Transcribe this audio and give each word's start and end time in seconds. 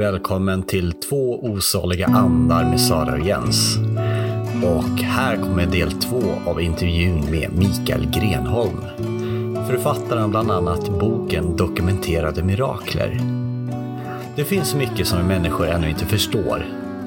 välkommen 0.00 0.62
till 0.62 0.92
Två 0.92 1.44
osaliga 1.44 2.06
andar 2.06 2.64
med 2.64 2.80
Sara 2.80 3.12
och 3.12 3.26
Jens. 3.26 3.76
Och 4.64 5.00
här 5.00 5.36
kommer 5.36 5.66
del 5.66 5.92
två 5.92 6.22
av 6.46 6.60
intervjun 6.60 7.30
med 7.30 7.50
Mikael 7.52 8.10
Grenholm. 8.10 8.80
Författaren 9.68 10.30
bland 10.30 10.50
annat 10.50 11.00
boken 11.00 11.56
Dokumenterade 11.56 12.42
mirakler. 12.42 13.20
Det 14.36 14.44
finns 14.44 14.74
mycket 14.74 15.06
som 15.06 15.18
vi 15.18 15.24
människor 15.24 15.66
ännu 15.66 15.90
inte 15.90 16.06
förstår 16.06 16.66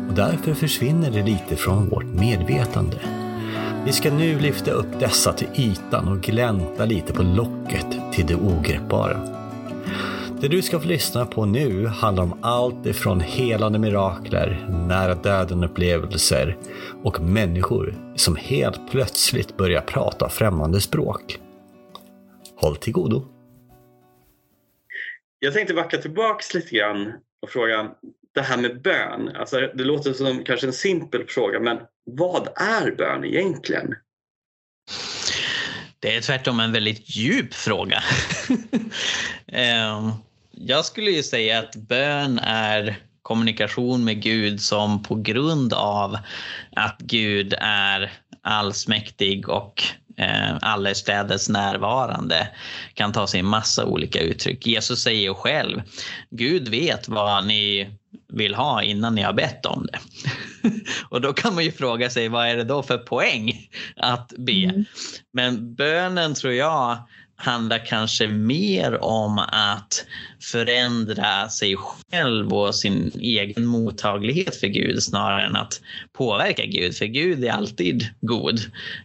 och 0.10 0.16
därför 0.16 0.54
försvinner 0.54 1.12
det 1.12 1.24
lite 1.24 1.56
från 1.56 1.90
vårt 1.90 2.14
medvetande. 2.20 2.98
Vi 3.86 3.92
ska 3.92 4.14
nu 4.14 4.40
lyfta 4.40 4.72
upp 4.72 5.00
dessa 5.00 5.34
till 5.34 5.50
ytan 5.56 6.08
och 6.08 6.22
glänta 6.22 6.86
lite 6.86 7.14
på 7.14 7.24
locket 7.24 7.88
till 8.12 8.26
det 8.26 8.36
ogreppbara. 8.36 9.33
Det 10.44 10.50
du 10.50 10.62
ska 10.62 10.80
få 10.80 10.88
lyssna 10.88 11.26
på 11.26 11.46
nu 11.46 11.88
handlar 11.88 12.24
om 12.24 12.40
allt 12.44 12.86
ifrån 12.86 13.20
helande 13.20 13.80
mirakler, 13.80 14.68
nära 14.88 15.16
döden-upplevelser 15.16 16.58
och 17.04 17.22
människor 17.22 18.14
som 18.16 18.36
helt 18.36 18.92
plötsligt 18.92 19.58
börjar 19.58 19.82
prata 19.82 20.30
främmande 20.30 20.82
språk. 20.82 21.40
Håll 22.56 22.76
till 22.76 22.94
godo! 22.94 23.28
Jag 25.40 25.54
tänkte 25.54 25.74
backa 25.74 25.98
tillbaks 25.98 26.54
lite 26.54 26.76
grann 26.76 27.14
och 27.42 27.50
fråga 27.50 27.92
det 28.34 28.42
här 28.42 28.58
med 28.58 28.82
bön. 28.82 29.30
Alltså, 29.36 29.60
det 29.60 29.84
låter 29.84 30.14
som 30.14 30.44
kanske 30.44 30.68
en 30.68 30.74
simpel 30.74 31.26
fråga, 31.28 31.60
men 31.60 31.78
vad 32.06 32.48
är 32.56 32.96
bön 32.96 33.26
egentligen? 33.26 33.96
Det 36.00 36.16
är 36.16 36.22
tvärtom 36.22 36.60
en 36.60 36.72
väldigt 36.72 37.16
djup 37.16 37.54
fråga. 37.54 38.04
Ehm, 39.48 40.12
jag 40.58 40.86
skulle 40.86 41.12
ju 41.12 41.24
säga 41.24 41.60
att 41.60 41.76
bön 41.76 42.40
är 42.44 42.98
kommunikation 43.22 44.04
med 44.04 44.22
Gud 44.22 44.62
som 44.62 45.04
på 45.04 45.16
grund 45.16 45.74
av 45.74 46.18
att 46.76 46.98
Gud 47.00 47.54
är 47.60 48.12
allsmäktig 48.42 49.50
och 49.50 49.84
eh, 50.18 50.58
allestädes 50.62 51.50
närvarande 51.50 52.48
kan 52.94 53.12
ta 53.12 53.28
sig 53.28 53.40
en 53.40 53.46
massa 53.46 53.86
olika 53.86 54.20
uttryck. 54.20 54.68
Jesus 54.68 55.02
säger 55.02 55.22
ju 55.22 55.34
själv, 55.34 55.82
Gud 56.30 56.68
vet 56.68 57.08
vad 57.08 57.46
ni 57.46 57.90
vill 58.34 58.56
ha 58.56 58.84
innan 58.84 59.16
ni 59.16 59.22
har 59.22 59.34
bett 59.34 59.66
om 59.66 59.88
det. 59.92 60.00
och 61.10 61.22
då 61.22 61.34
kan 61.34 61.56
man 61.56 61.64
ju 61.64 61.72
fråga 61.72 62.10
sig 62.10 62.28
vad 62.30 62.48
är 62.48 62.58
det 62.58 62.64
då 62.64 62.84
för 62.84 62.98
poäng 62.98 63.70
att 63.96 64.34
be? 64.38 64.52
Mm. 64.52 64.86
Men 65.34 65.76
bönen 65.76 66.34
tror 66.34 66.54
jag 66.54 66.98
handlar 67.36 67.86
kanske 67.86 68.28
mer 68.28 69.04
om 69.04 69.40
att 69.40 70.06
förändra 70.42 71.50
sig 71.50 71.76
själv 71.78 72.54
och 72.54 72.76
sin 72.76 73.12
egen 73.20 73.66
mottaglighet 73.66 74.56
för 74.56 74.68
Gud 74.68 75.04
snarare 75.04 75.46
än 75.46 75.56
att 75.56 75.82
påverka 76.14 76.66
Gud. 76.66 76.96
För 76.96 77.06
Gud 77.06 77.44
är 77.44 77.52
alltid 77.52 78.10
god 78.22 78.60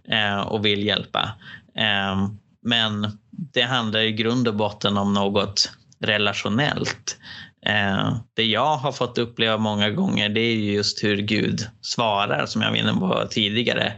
eh, 0.08 0.40
och 0.40 0.64
vill 0.66 0.86
hjälpa. 0.86 1.32
Eh, 1.78 2.28
men 2.62 3.18
det 3.30 3.62
handlar 3.62 4.00
i 4.00 4.12
grund 4.12 4.48
och 4.48 4.54
botten 4.54 4.96
om 4.96 5.14
något 5.14 5.72
relationellt. 6.00 7.18
Eh, 7.66 8.16
det 8.34 8.44
jag 8.44 8.76
har 8.76 8.92
fått 8.92 9.18
uppleva 9.18 9.56
många 9.56 9.90
gånger 9.90 10.28
det 10.28 10.40
är 10.40 10.54
just 10.54 11.04
hur 11.04 11.16
Gud 11.16 11.68
svarar 11.80 12.46
som 12.46 12.62
jag 12.62 12.70
var 12.70 12.76
inne 12.76 12.92
på 12.92 13.26
tidigare 13.30 13.92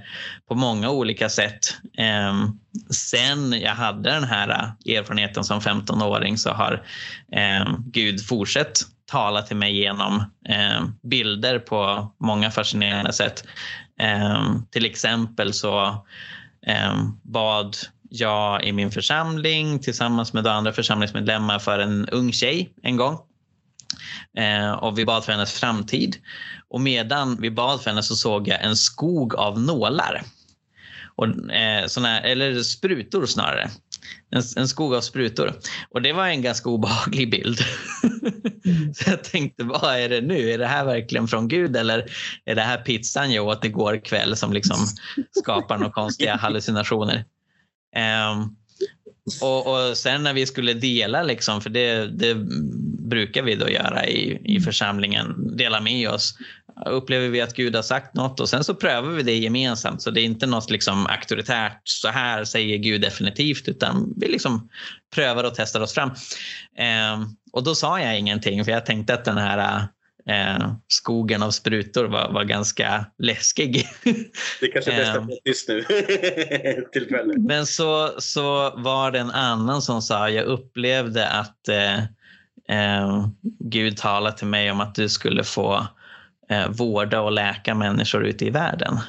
på 0.48 0.54
många 0.54 0.90
olika 0.90 1.28
sätt. 1.28 1.58
Eh, 1.98 2.44
sen 2.90 3.52
jag 3.52 3.74
hade 3.74 4.10
den 4.10 4.24
här 4.24 4.48
erfarenheten 4.86 5.44
som 5.44 5.60
15-åring 5.60 6.38
så 6.38 6.50
har 6.50 6.82
eh, 7.32 7.74
Gud 7.78 8.26
fortsatt 8.26 8.82
tala 9.10 9.42
till 9.42 9.56
mig 9.56 9.76
genom 9.76 10.24
ehm, 10.48 10.94
bilder 11.02 11.58
på 11.58 12.12
många 12.20 12.50
fascinerande 12.50 13.12
sätt. 13.12 13.44
Ehm, 14.00 14.66
till 14.70 14.86
exempel 14.86 15.52
så 15.52 16.04
ehm, 16.66 17.20
bad 17.22 17.76
jag 18.10 18.64
i 18.64 18.72
min 18.72 18.90
församling 18.90 19.78
tillsammans 19.78 20.32
med 20.32 20.46
andra 20.46 20.72
församlingsmedlemmar 20.72 21.58
för 21.58 21.78
en 21.78 22.08
ung 22.08 22.32
tjej 22.32 22.72
en 22.82 22.96
gång. 22.96 23.18
Eh, 24.36 24.72
och 24.72 24.98
vi 24.98 25.04
bad 25.04 25.24
för 25.24 25.32
hennes 25.32 25.52
framtid. 25.52 26.16
Och 26.68 26.80
medan 26.80 27.40
vi 27.40 27.50
bad 27.50 27.82
för 27.82 27.90
henne 27.90 28.02
så 28.02 28.16
såg 28.16 28.48
jag 28.48 28.64
en 28.64 28.76
skog 28.76 29.34
av 29.34 29.60
nålar. 29.60 30.22
Och, 31.16 31.52
eh, 31.52 31.86
såna, 31.86 32.20
eller 32.20 32.62
sprutor 32.62 33.26
snarare. 33.26 33.70
En, 34.30 34.42
en, 34.56 34.68
skog 34.68 34.94
av 34.94 35.00
sprutor. 35.00 35.52
Och 35.90 36.02
det 36.02 36.12
var 36.12 36.26
en 36.26 36.42
ganska 36.42 36.68
obehaglig 36.68 37.30
bild. 37.30 37.58
Mm. 38.64 38.94
så 38.94 39.10
jag 39.10 39.24
tänkte, 39.24 39.64
vad 39.64 39.96
är 39.96 40.08
det 40.08 40.20
nu? 40.20 40.50
Är 40.50 40.58
det 40.58 40.66
här 40.66 40.84
verkligen 40.84 41.28
från 41.28 41.48
Gud 41.48 41.76
eller 41.76 42.06
är 42.44 42.54
det 42.54 42.62
här 42.62 42.78
pizzan 42.78 43.32
jag 43.32 43.46
åt 43.46 43.64
igår 43.64 44.04
kväll 44.04 44.36
som 44.36 44.52
liksom 44.52 44.76
skapar 45.30 45.78
några 45.78 45.92
konstiga 45.92 46.36
hallucinationer? 46.40 47.24
Um, 48.32 48.56
och, 49.40 49.66
och, 49.66 49.96
sen 49.96 50.22
när 50.22 50.34
vi 50.34 50.46
skulle 50.46 50.74
dela, 50.74 51.22
liksom, 51.22 51.60
för 51.60 51.70
det, 51.70 52.06
det 52.06 52.36
brukar 53.10 53.42
vi 53.42 53.54
då 53.54 53.70
göra 53.70 54.06
i, 54.06 54.40
i 54.44 54.50
mm. 54.50 54.62
församlingen, 54.62 55.56
dela 55.56 55.80
med 55.80 56.08
oss. 56.08 56.34
Upplever 56.86 57.28
vi 57.28 57.40
att 57.40 57.56
Gud 57.56 57.76
har 57.76 57.82
sagt 57.82 58.14
något 58.14 58.40
och 58.40 58.48
sen 58.48 58.64
så 58.64 58.74
prövar 58.74 59.10
vi 59.10 59.22
det 59.22 59.36
gemensamt. 59.36 60.02
Så 60.02 60.10
det 60.10 60.20
är 60.20 60.24
inte 60.24 60.46
något 60.46 60.70
liksom 60.70 61.06
auktoritärt, 61.06 61.80
så 61.84 62.08
här 62.08 62.44
säger 62.44 62.76
Gud 62.76 63.00
definitivt, 63.00 63.68
utan 63.68 64.14
vi 64.16 64.28
liksom 64.28 64.68
prövar 65.14 65.44
och 65.44 65.54
testar 65.54 65.80
oss 65.80 65.94
fram. 65.94 66.10
Eh, 66.78 67.20
och 67.52 67.64
då 67.64 67.74
sa 67.74 68.00
jag 68.00 68.18
ingenting 68.18 68.64
för 68.64 68.72
jag 68.72 68.86
tänkte 68.86 69.14
att 69.14 69.24
den 69.24 69.38
här 69.38 69.88
eh, 70.28 70.72
skogen 70.88 71.42
av 71.42 71.50
sprutor 71.50 72.04
var, 72.04 72.32
var 72.32 72.44
ganska 72.44 73.06
läskig. 73.18 73.88
Det 74.60 74.66
är 74.66 74.72
kanske 74.72 74.92
är 74.92 74.96
bäst 74.96 75.16
att 75.16 75.26
vara 75.26 75.36
tyst 75.44 75.68
nu. 75.68 75.82
Tillfälle. 76.92 77.34
Men 77.38 77.66
så, 77.66 78.10
så 78.18 78.74
var 78.76 79.10
det 79.10 79.18
en 79.18 79.30
annan 79.30 79.82
som 79.82 80.02
sa, 80.02 80.30
jag 80.30 80.44
upplevde 80.44 81.28
att 81.28 81.68
eh, 81.68 81.98
eh, 82.70 83.26
Gud 83.58 83.96
talade 83.96 84.36
till 84.36 84.46
mig 84.46 84.70
om 84.70 84.80
att 84.80 84.94
du 84.94 85.08
skulle 85.08 85.44
få 85.44 85.86
eh, 86.50 86.68
vårda 86.68 87.20
och 87.20 87.32
läka 87.32 87.74
människor 87.74 88.26
ute 88.26 88.44
i 88.44 88.50
världen. 88.50 89.00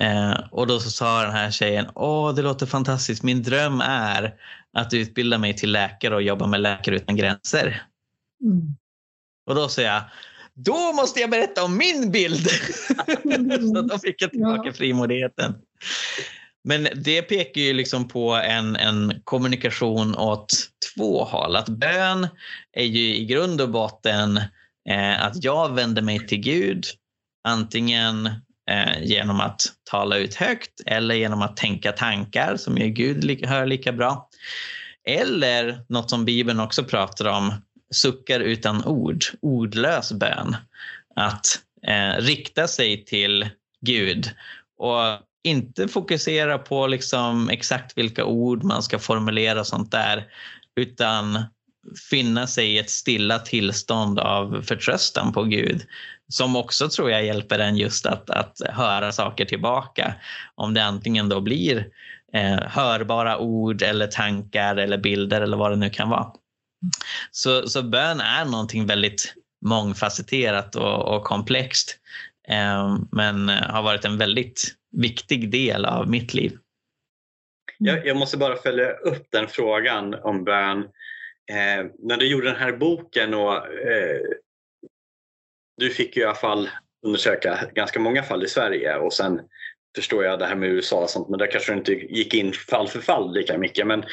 Eh, 0.00 0.34
och 0.50 0.66
då 0.66 0.80
så 0.80 0.90
sa 0.90 1.22
den 1.22 1.32
här 1.32 1.50
tjejen, 1.50 1.86
åh 1.94 2.34
det 2.34 2.42
låter 2.42 2.66
fantastiskt, 2.66 3.22
min 3.22 3.42
dröm 3.42 3.80
är 3.80 4.34
att 4.72 4.94
utbilda 4.94 5.38
mig 5.38 5.56
till 5.56 5.72
läkare 5.72 6.14
och 6.14 6.22
jobba 6.22 6.46
med 6.46 6.60
Läkare 6.60 6.96
utan 6.96 7.16
gränser. 7.16 7.82
Mm. 8.44 8.76
Och 9.46 9.54
då 9.54 9.68
sa 9.68 9.82
jag, 9.82 10.02
då 10.54 10.92
måste 10.92 11.20
jag 11.20 11.30
berätta 11.30 11.64
om 11.64 11.76
min 11.76 12.10
bild. 12.10 12.50
så 13.74 13.82
då 13.82 13.98
fick 13.98 14.22
jag 14.22 14.30
tillbaka 14.30 14.62
ja. 14.68 14.72
frimodigheten. 14.72 15.54
Men 16.64 16.88
det 16.94 17.22
pekar 17.22 17.60
ju 17.60 17.72
liksom 17.72 18.08
på 18.08 18.34
en, 18.34 18.76
en 18.76 19.20
kommunikation 19.24 20.16
åt 20.16 20.52
två 20.94 21.24
håll. 21.24 21.56
Att 21.56 21.68
bön 21.68 22.28
är 22.72 22.84
ju 22.84 23.16
i 23.16 23.24
grund 23.24 23.60
och 23.60 23.70
botten 23.70 24.36
eh, 24.88 25.24
att 25.24 25.44
jag 25.44 25.74
vänder 25.74 26.02
mig 26.02 26.26
till 26.26 26.40
Gud 26.40 26.84
antingen 27.48 28.26
eh, 28.70 29.02
genom 29.02 29.40
att 29.40 29.62
tala 29.90 30.16
ut 30.16 30.34
högt 30.34 30.80
eller 30.86 31.14
genom 31.14 31.42
att 31.42 31.56
tänka 31.56 31.92
tankar 31.92 32.56
som 32.56 32.78
ju 32.78 32.88
Gud 32.88 33.46
hör 33.46 33.66
lika 33.66 33.92
bra. 33.92 34.28
Eller 35.08 35.84
något 35.88 36.10
som 36.10 36.24
Bibeln 36.24 36.60
också 36.60 36.84
pratar 36.84 37.24
om, 37.24 37.52
suckar 37.94 38.40
utan 38.40 38.84
ord, 38.84 39.24
ordlös 39.42 40.12
bön. 40.12 40.56
Att 41.16 41.46
eh, 41.86 42.22
rikta 42.22 42.68
sig 42.68 43.04
till 43.04 43.48
Gud 43.80 44.30
och 44.78 45.29
inte 45.44 45.88
fokusera 45.88 46.58
på 46.58 46.86
liksom 46.86 47.48
exakt 47.48 47.98
vilka 47.98 48.24
ord 48.24 48.64
man 48.64 48.82
ska 48.82 48.98
formulera 48.98 49.60
och 49.60 49.66
sånt 49.66 49.90
där 49.90 50.24
utan 50.76 51.44
finna 52.10 52.46
sig 52.46 52.74
i 52.74 52.78
ett 52.78 52.90
stilla 52.90 53.38
tillstånd 53.38 54.18
av 54.18 54.62
förtröstan 54.62 55.32
på 55.32 55.42
Gud 55.42 55.86
som 56.30 56.56
också 56.56 56.88
tror 56.88 57.10
jag 57.10 57.24
hjälper 57.24 57.58
en 57.58 57.76
just 57.76 58.06
att, 58.06 58.30
att 58.30 58.60
höra 58.68 59.12
saker 59.12 59.44
tillbaka. 59.44 60.14
Om 60.54 60.74
det 60.74 60.84
antingen 60.84 61.28
då 61.28 61.40
blir 61.40 61.88
eh, 62.34 62.60
hörbara 62.66 63.38
ord 63.38 63.82
eller 63.82 64.06
tankar 64.06 64.76
eller 64.76 64.98
bilder 64.98 65.40
eller 65.40 65.56
vad 65.56 65.72
det 65.72 65.76
nu 65.76 65.90
kan 65.90 66.08
vara. 66.08 66.26
Så, 67.30 67.68
så 67.68 67.82
bön 67.82 68.20
är 68.20 68.44
någonting 68.44 68.86
väldigt 68.86 69.34
mångfacetterat 69.66 70.76
och, 70.76 71.16
och 71.16 71.24
komplext. 71.24 71.96
Ehm, 72.48 73.08
men 73.12 73.48
eh, 73.48 73.54
har 73.54 73.82
varit 73.82 74.04
en 74.04 74.18
väldigt 74.18 74.62
viktig 74.92 75.50
del 75.50 75.84
av 75.84 76.10
mitt 76.10 76.34
liv. 76.34 76.58
Jag, 77.78 78.06
jag 78.06 78.16
måste 78.16 78.36
bara 78.36 78.56
följa 78.56 78.90
upp 78.90 79.26
den 79.30 79.48
frågan 79.48 80.14
om 80.14 80.44
bön. 80.44 80.78
Eh, 81.50 81.86
när 81.98 82.16
du 82.16 82.26
gjorde 82.28 82.46
den 82.46 82.60
här 82.60 82.72
boken 82.72 83.34
och 83.34 83.56
eh, 83.66 84.20
du 85.76 85.90
fick 85.90 86.16
ju 86.16 86.22
i 86.22 86.24
alla 86.24 86.34
fall 86.34 86.70
undersöka 87.06 87.58
ganska 87.74 88.00
många 88.00 88.22
fall 88.22 88.44
i 88.44 88.48
Sverige 88.48 88.96
och 88.96 89.12
sen 89.12 89.40
förstår 89.96 90.24
jag 90.24 90.38
det 90.38 90.46
här 90.46 90.54
med 90.54 90.68
USA 90.68 91.02
och 91.02 91.10
sånt 91.10 91.28
men 91.28 91.38
där 91.38 91.50
kanske 91.50 91.72
du 91.72 91.78
inte 91.78 91.92
gick 91.92 92.34
in 92.34 92.52
fall 92.52 92.88
för 92.88 93.00
fall 93.00 93.34
lika 93.34 93.58
mycket. 93.58 93.86
Men 93.86 94.04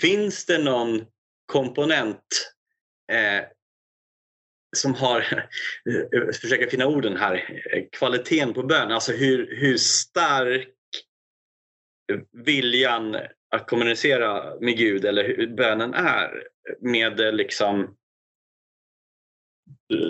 finns 0.00 0.46
det 0.46 0.58
någon 0.58 1.06
komponent 1.46 2.52
eh, 3.12 3.44
som 4.76 4.94
har, 4.94 5.48
försöker 6.40 6.70
finna 6.70 6.86
orden 6.86 7.16
här, 7.16 7.60
kvaliteten 7.92 8.54
på 8.54 8.62
bön. 8.62 8.92
Alltså 8.92 9.12
hur, 9.12 9.56
hur 9.56 9.76
stark 9.76 10.68
viljan 12.32 13.16
att 13.50 13.66
kommunicera 13.66 14.60
med 14.60 14.76
Gud 14.76 15.04
eller 15.04 15.24
hur 15.24 15.56
bönen 15.56 15.94
är 15.94 16.42
med 16.80 17.34
liksom 17.34 17.96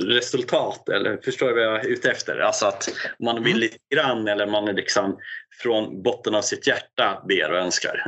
resultat 0.04 0.88
eller 0.88 1.16
förstår 1.16 1.48
du 1.48 1.54
vad 1.54 1.62
jag 1.62 1.84
är 1.84 1.88
ute 1.88 2.10
efter? 2.10 2.38
Alltså 2.38 2.66
att 2.66 2.88
man 3.18 3.42
vill 3.42 3.52
mm. 3.52 3.60
lite 3.60 3.78
grann 3.94 4.28
eller 4.28 4.46
man 4.46 4.68
är 4.68 4.72
liksom 4.72 5.18
från 5.62 6.02
botten 6.02 6.34
av 6.34 6.42
sitt 6.42 6.66
hjärta 6.66 7.24
ber 7.28 7.52
och 7.52 7.58
önskar. 7.58 8.02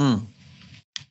Mm. 0.00 0.18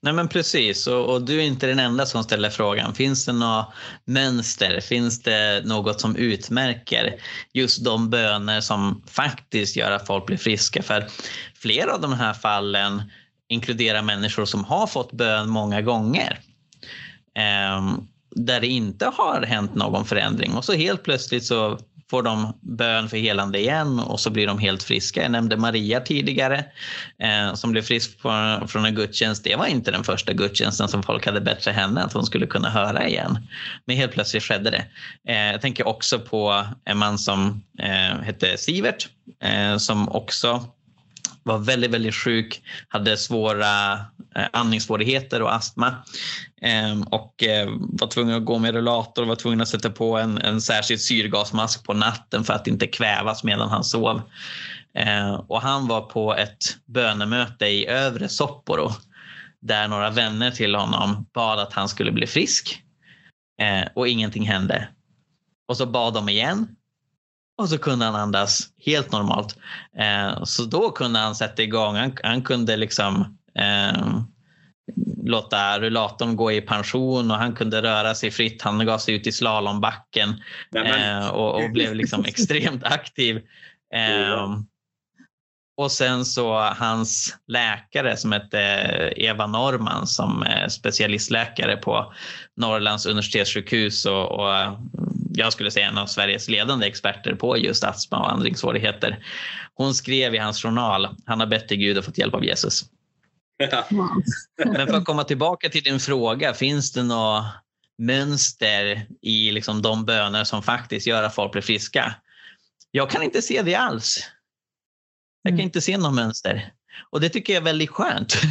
Nej 0.02 0.14
men 0.14 0.28
precis 0.28 0.88
och, 0.88 1.14
och, 1.14 1.22
du 1.22 1.40
är 1.40 1.46
inte 1.46 1.68
den 1.68 1.80
enda 1.80 2.06
som 2.06 2.24
ställer 2.24 2.50
frågan. 2.50 2.94
Finns 2.94 3.26
det 3.26 3.34
några 3.34 3.66
mönster? 4.06 4.80
Finns 4.80 5.22
det 5.22 5.62
något 5.66 6.02
som 6.02 6.16
utmärker 6.16 7.16
just 7.54 7.84
de 7.84 8.10
böner 8.10 8.62
som 8.62 9.04
faktiskt 9.08 9.76
gör 9.76 9.92
att 9.92 10.08
folk 10.08 10.26
blir 10.26 10.38
friska? 10.38 10.84
För 10.84 11.08
flera 11.56 11.94
av 11.94 12.02
de 12.02 12.14
här 12.14 12.34
fallen 12.34 13.04
inkluderar 13.48 14.02
människor 14.02 14.46
som 14.46 14.64
har 14.64 14.88
fått 14.88 15.12
bön 15.12 15.50
många 15.50 15.82
gånger. 15.82 16.40
Um, 17.78 18.08
där 18.36 18.62
det 18.62 18.68
inte 18.68 19.06
har 19.06 19.42
hänt 19.42 19.76
någon 19.76 20.06
förändring 20.06 20.54
och 20.54 20.66
så 20.66 20.74
helt 20.74 21.04
plötsligt 21.04 21.46
så 21.46 21.80
får 22.10 22.24
de 22.24 22.60
bön 22.62 23.10
för 23.10 23.18
helande 23.18 23.60
igen 23.60 24.00
och 24.00 24.20
så 24.20 24.30
blir 24.30 24.48
de 24.48 24.60
helt 24.60 24.84
friska. 24.84 25.22
Jag 25.22 25.32
nämnde 25.32 25.58
Maria 25.58 26.00
tidigare 26.00 26.66
eh, 27.20 27.54
som 27.54 27.72
blev 27.72 27.82
frisk 27.82 28.22
från, 28.22 28.68
från 28.68 28.86
en 28.86 28.96
gudstjänst. 28.96 29.44
Det 29.44 29.56
var 29.56 29.66
inte 29.66 29.92
den 29.92 30.04
första 30.04 30.34
gudstjänsten 30.34 30.88
som 30.88 31.04
folk 31.04 31.26
hade 31.26 31.42
bett 31.42 31.64
för 31.64 31.72
henne 31.72 32.04
att 32.04 32.14
hon 32.14 32.26
skulle 32.26 32.48
kunna 32.48 32.70
höra 32.70 33.08
igen. 33.08 33.48
Men 33.86 33.96
helt 33.96 34.12
plötsligt 34.12 34.44
skedde 34.44 34.70
det. 34.70 34.86
Eh, 35.28 35.52
jag 35.52 35.62
tänker 35.62 35.88
också 35.88 36.20
på 36.20 36.66
en 36.86 36.98
man 36.98 37.18
som 37.18 37.64
eh, 37.80 38.22
hette 38.22 38.58
Sivert 38.58 39.08
eh, 39.44 39.78
som 39.78 40.10
också 40.10 40.66
var 41.50 41.58
väldigt, 41.58 41.92
väldigt 41.92 42.16
sjuk, 42.16 42.62
hade 42.88 43.18
svåra 43.18 43.94
eh, 44.36 44.46
andningssvårigheter 44.54 45.42
och 45.42 45.56
astma 45.56 45.88
eh, 46.62 47.02
och 47.10 47.44
eh, 47.44 47.70
var 47.80 48.08
tvungen 48.08 48.36
att 48.36 48.46
gå 48.46 48.60
med 48.60 48.74
rullator 48.74 49.22
och 49.22 49.28
var 49.28 49.36
tvungen 49.36 49.62
att 49.62 49.68
sätta 49.68 49.90
på 49.90 50.18
en, 50.18 50.38
en 50.38 50.62
särskild 50.62 51.02
syrgasmask 51.02 51.86
på 51.86 51.94
natten 51.94 52.44
för 52.44 52.54
att 52.54 52.68
inte 52.68 52.88
kvävas 52.88 53.44
medan 53.44 53.70
han 53.70 53.84
sov. 53.84 54.22
Ehm, 54.94 55.36
och 55.36 55.62
han 55.62 55.88
var 55.88 56.02
på 56.02 56.36
ett 56.36 56.78
bönemöte 56.86 57.66
i 57.66 57.88
övre 57.88 58.30
Sopporo 58.30 58.92
där 59.62 59.88
några 59.88 60.10
vänner 60.10 60.52
till 60.52 60.76
honom 60.76 61.26
bad 61.34 61.60
att 61.60 61.74
han 61.74 61.90
skulle 61.90 62.12
bli 62.12 62.28
frisk 62.28 62.84
ehm, 63.62 63.88
och 63.96 64.08
ingenting 64.08 64.48
hände. 64.48 64.88
Och 65.68 65.78
så 65.78 65.86
bad 65.86 66.14
de 66.14 66.30
igen 66.30 66.76
och 67.60 67.70
så 67.70 67.78
kunde 67.78 68.06
han 68.06 68.16
andas 68.16 68.68
helt 68.86 69.12
normalt. 69.12 69.58
Eh, 69.98 70.44
så 70.44 70.64
då 70.64 70.92
kunde 70.92 71.20
han 71.20 71.36
sätta 71.36 71.64
igång. 71.64 71.96
Han, 71.96 72.18
han 72.24 72.42
kunde 72.42 72.78
liksom 72.78 73.38
eh, 73.60 74.22
låta 75.24 75.80
rullatorn 75.80 76.36
gå 76.36 76.52
i 76.52 76.62
pension 76.62 77.32
och 77.32 77.38
han 77.38 77.56
kunde 77.56 77.82
röra 77.82 78.16
sig 78.16 78.32
fritt. 78.32 78.62
Han 78.62 78.86
gav 78.86 78.98
sig 78.98 79.16
ut 79.16 79.28
i 79.28 79.32
slalombacken 79.32 80.42
eh, 80.76 81.28
och, 81.28 81.64
och, 81.64 81.72
blev 81.72 81.96
liksom 81.96 82.26
extremt 82.28 82.84
aktiv. 82.84 83.42
Eh, 83.94 84.60
och 85.78 85.92
sen 85.92 86.26
så 86.26 86.60
hans 86.60 87.38
läkare 87.48 88.18
som 88.18 88.32
hette 88.32 88.60
Eva 89.16 89.48
Norman 89.48 90.08
som 90.08 90.42
är 90.42 90.68
specialistläkare 90.68 91.78
på 91.78 92.14
Norrlands 92.56 93.06
universitetssjukhus 93.06 94.06
och, 94.06 94.32
och 94.32 94.78
jag 95.34 95.54
skulle 95.54 95.72
säga 95.72 95.88
en 95.88 95.98
av 95.98 96.06
Sveriges 96.06 96.50
ledande 96.50 96.88
experter 96.88 97.36
på 97.36 97.58
just 97.58 97.84
astma 97.84 98.20
och 98.20 98.32
andningssvårigheter. 98.32 99.24
Hon 99.74 99.94
skrev 99.94 100.36
i 100.36 100.38
hans 100.38 100.62
journal, 100.62 101.16
han 101.26 101.40
har 101.40 101.48
bett 101.48 101.68
till 101.68 101.78
Gud 101.78 101.98
och 101.98 102.06
fått 102.06 102.18
hjälp 102.18 102.34
av 102.34 102.46
Jesus. 102.46 102.86
Men 104.66 104.88
för 104.88 104.94
att 104.94 105.06
komma 105.06 105.24
tillbaka 105.24 105.70
till 105.70 105.84
din 105.84 106.00
fråga, 106.00 106.54
finns 106.54 106.92
det 106.92 107.04
några 107.04 107.46
mönster 107.98 109.08
i 109.22 109.52
liksom 109.52 109.82
de 109.82 110.06
böner 110.06 110.44
som 110.44 110.64
faktiskt 110.64 111.08
gör 111.08 111.24
att 111.24 111.36
folk 111.36 111.52
blir 111.52 111.62
friska? 111.62 112.16
Jag 112.92 113.10
kan 113.10 113.24
inte 113.24 113.42
se 113.42 113.62
det 113.62 113.76
alls. 113.76 114.30
Jag 115.44 115.52
kan 115.52 115.56
mm. 115.56 115.66
inte 115.66 115.82
se 115.82 115.98
något 115.98 116.14
mönster. 116.14 116.74
Och 117.10 117.22
det 117.22 117.30
tycker 117.30 117.54
jag 117.54 117.62
är 117.62 117.66
väldigt 117.66 117.90
skönt. 117.90 118.38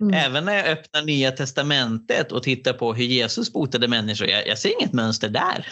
Mm. 0.00 0.14
Även 0.14 0.44
när 0.44 0.54
jag 0.54 0.66
öppnar 0.66 1.02
Nya 1.02 1.30
Testamentet 1.30 2.32
och 2.32 2.42
tittar 2.42 2.72
på 2.72 2.94
hur 2.94 3.04
Jesus 3.04 3.52
botade 3.52 3.88
människor, 3.88 4.28
jag, 4.28 4.48
jag 4.48 4.58
ser 4.58 4.80
inget 4.80 4.92
mönster 4.92 5.28
där. 5.28 5.66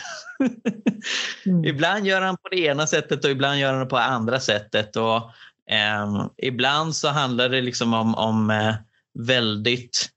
mm. 1.47 1.65
Ibland 1.65 2.07
gör 2.07 2.21
han 2.21 2.37
på 2.37 2.49
det 2.51 2.59
ena 2.59 2.87
sättet 2.87 3.25
och 3.25 3.31
ibland 3.31 3.59
gör 3.59 3.73
han 3.73 3.81
det 3.81 3.87
på 3.87 3.97
det 3.97 4.03
andra 4.03 4.41
sättet. 4.41 4.97
Och, 4.97 5.17
eh, 5.75 6.27
ibland 6.43 6.97
så 6.97 7.09
handlar 7.09 7.49
det 7.49 7.61
liksom 7.61 7.95
om, 7.95 8.15
om 8.15 8.51
eh, 8.51 8.75
väldigt 9.19 10.11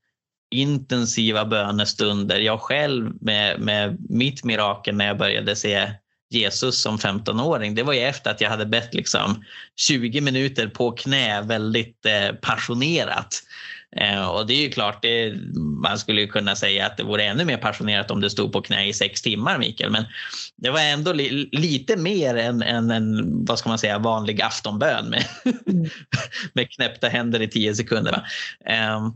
intensiva 0.52 1.46
bönestunder. 1.46 2.40
Jag 2.40 2.62
själv 2.62 3.12
med, 3.22 3.60
med 3.60 3.98
mitt 4.10 4.44
mirakel 4.44 4.96
när 4.96 5.08
jag 5.08 5.18
började 5.18 5.56
se 5.56 5.92
Jesus 6.34 6.82
som 6.82 6.98
15-åring, 6.98 7.76
det 7.76 7.84
var 7.84 7.94
ju 7.94 8.00
efter 8.00 8.32
att 8.32 8.42
jag 8.42 8.50
hade 8.50 8.66
bett 8.66 8.94
liksom 8.94 9.44
20 9.76 10.22
minuter 10.22 10.68
på 10.68 10.92
knä 10.92 11.42
väldigt 11.42 12.06
eh, 12.06 12.36
passionerat. 12.36 13.44
Eh, 13.96 14.26
och 14.26 14.48
det 14.48 14.54
är 14.54 14.62
ju 14.62 14.70
klart, 14.70 15.02
det, 15.02 15.34
man 15.84 16.00
skulle 16.00 16.28
kunna 16.28 16.56
säga 16.56 16.86
att 16.86 16.98
det 16.98 17.04
vore 17.04 17.24
ännu 17.24 17.46
mer 17.46 17.58
passionerat 17.58 18.12
om 18.12 18.22
det 18.22 18.30
stod 18.30 18.54
på 18.54 18.62
knä 18.62 18.88
i 18.88 18.94
sex 18.94 19.22
timmar, 19.22 19.58
Mikael. 19.58 19.92
Men 19.92 20.06
det 20.58 20.70
var 20.70 20.80
ändå 20.80 21.14
li, 21.14 21.50
lite 21.52 21.98
mer 21.98 22.36
än, 22.36 22.62
än 22.62 22.92
en 22.92 23.46
vad 23.46 23.60
ska 23.60 23.70
man 23.70 23.80
säga, 23.80 24.00
vanlig 24.00 24.42
aftonbön 24.42 25.10
med, 25.10 25.26
med 26.54 26.72
knäppta 26.72 27.08
händer 27.08 27.42
i 27.42 27.48
tio 27.48 27.76
sekunder. 27.76 28.28
Eh, 28.66 29.10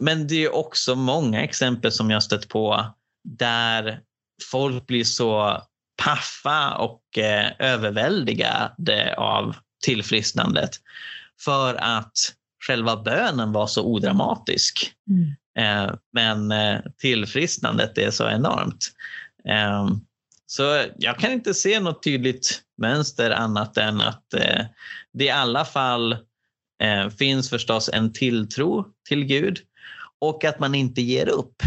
men 0.00 0.26
det 0.26 0.44
är 0.44 0.54
också 0.54 0.94
många 0.94 1.42
exempel 1.42 1.92
som 1.92 2.10
jag 2.10 2.22
stött 2.22 2.48
på 2.48 2.94
där 3.24 4.00
folk 4.50 4.86
blir 4.86 5.04
så 5.04 5.62
paffa 6.02 6.74
och 6.74 7.18
eh, 7.18 7.52
överväldigade 7.58 9.14
av 9.16 9.56
tillfrisknandet 9.84 10.70
för 11.40 11.74
att 11.74 12.12
själva 12.66 12.96
bönen 12.96 13.52
var 13.52 13.66
så 13.66 13.84
odramatisk. 13.84 14.92
Mm. 15.10 15.34
Eh, 15.58 15.94
men 16.12 16.52
eh, 16.52 16.80
tillfrisknandet 16.98 17.98
är 17.98 18.10
så 18.10 18.28
enormt. 18.28 18.92
Eh, 19.48 19.88
så 20.46 20.84
jag 20.98 21.18
kan 21.18 21.32
inte 21.32 21.54
se 21.54 21.80
något 21.80 22.02
tydligt 22.02 22.62
mönster 22.78 23.30
annat 23.30 23.76
än 23.76 24.00
att 24.00 24.34
eh, 24.34 24.64
det 25.12 25.24
i 25.24 25.30
alla 25.30 25.64
fall 25.64 26.12
eh, 26.82 27.08
finns 27.08 27.50
förstås 27.50 27.90
en 27.92 28.12
tilltro 28.12 28.84
till 29.08 29.24
Gud 29.24 29.58
och 30.20 30.44
att 30.44 30.58
man 30.58 30.74
inte 30.74 31.02
ger 31.02 31.28
upp. 31.28 31.62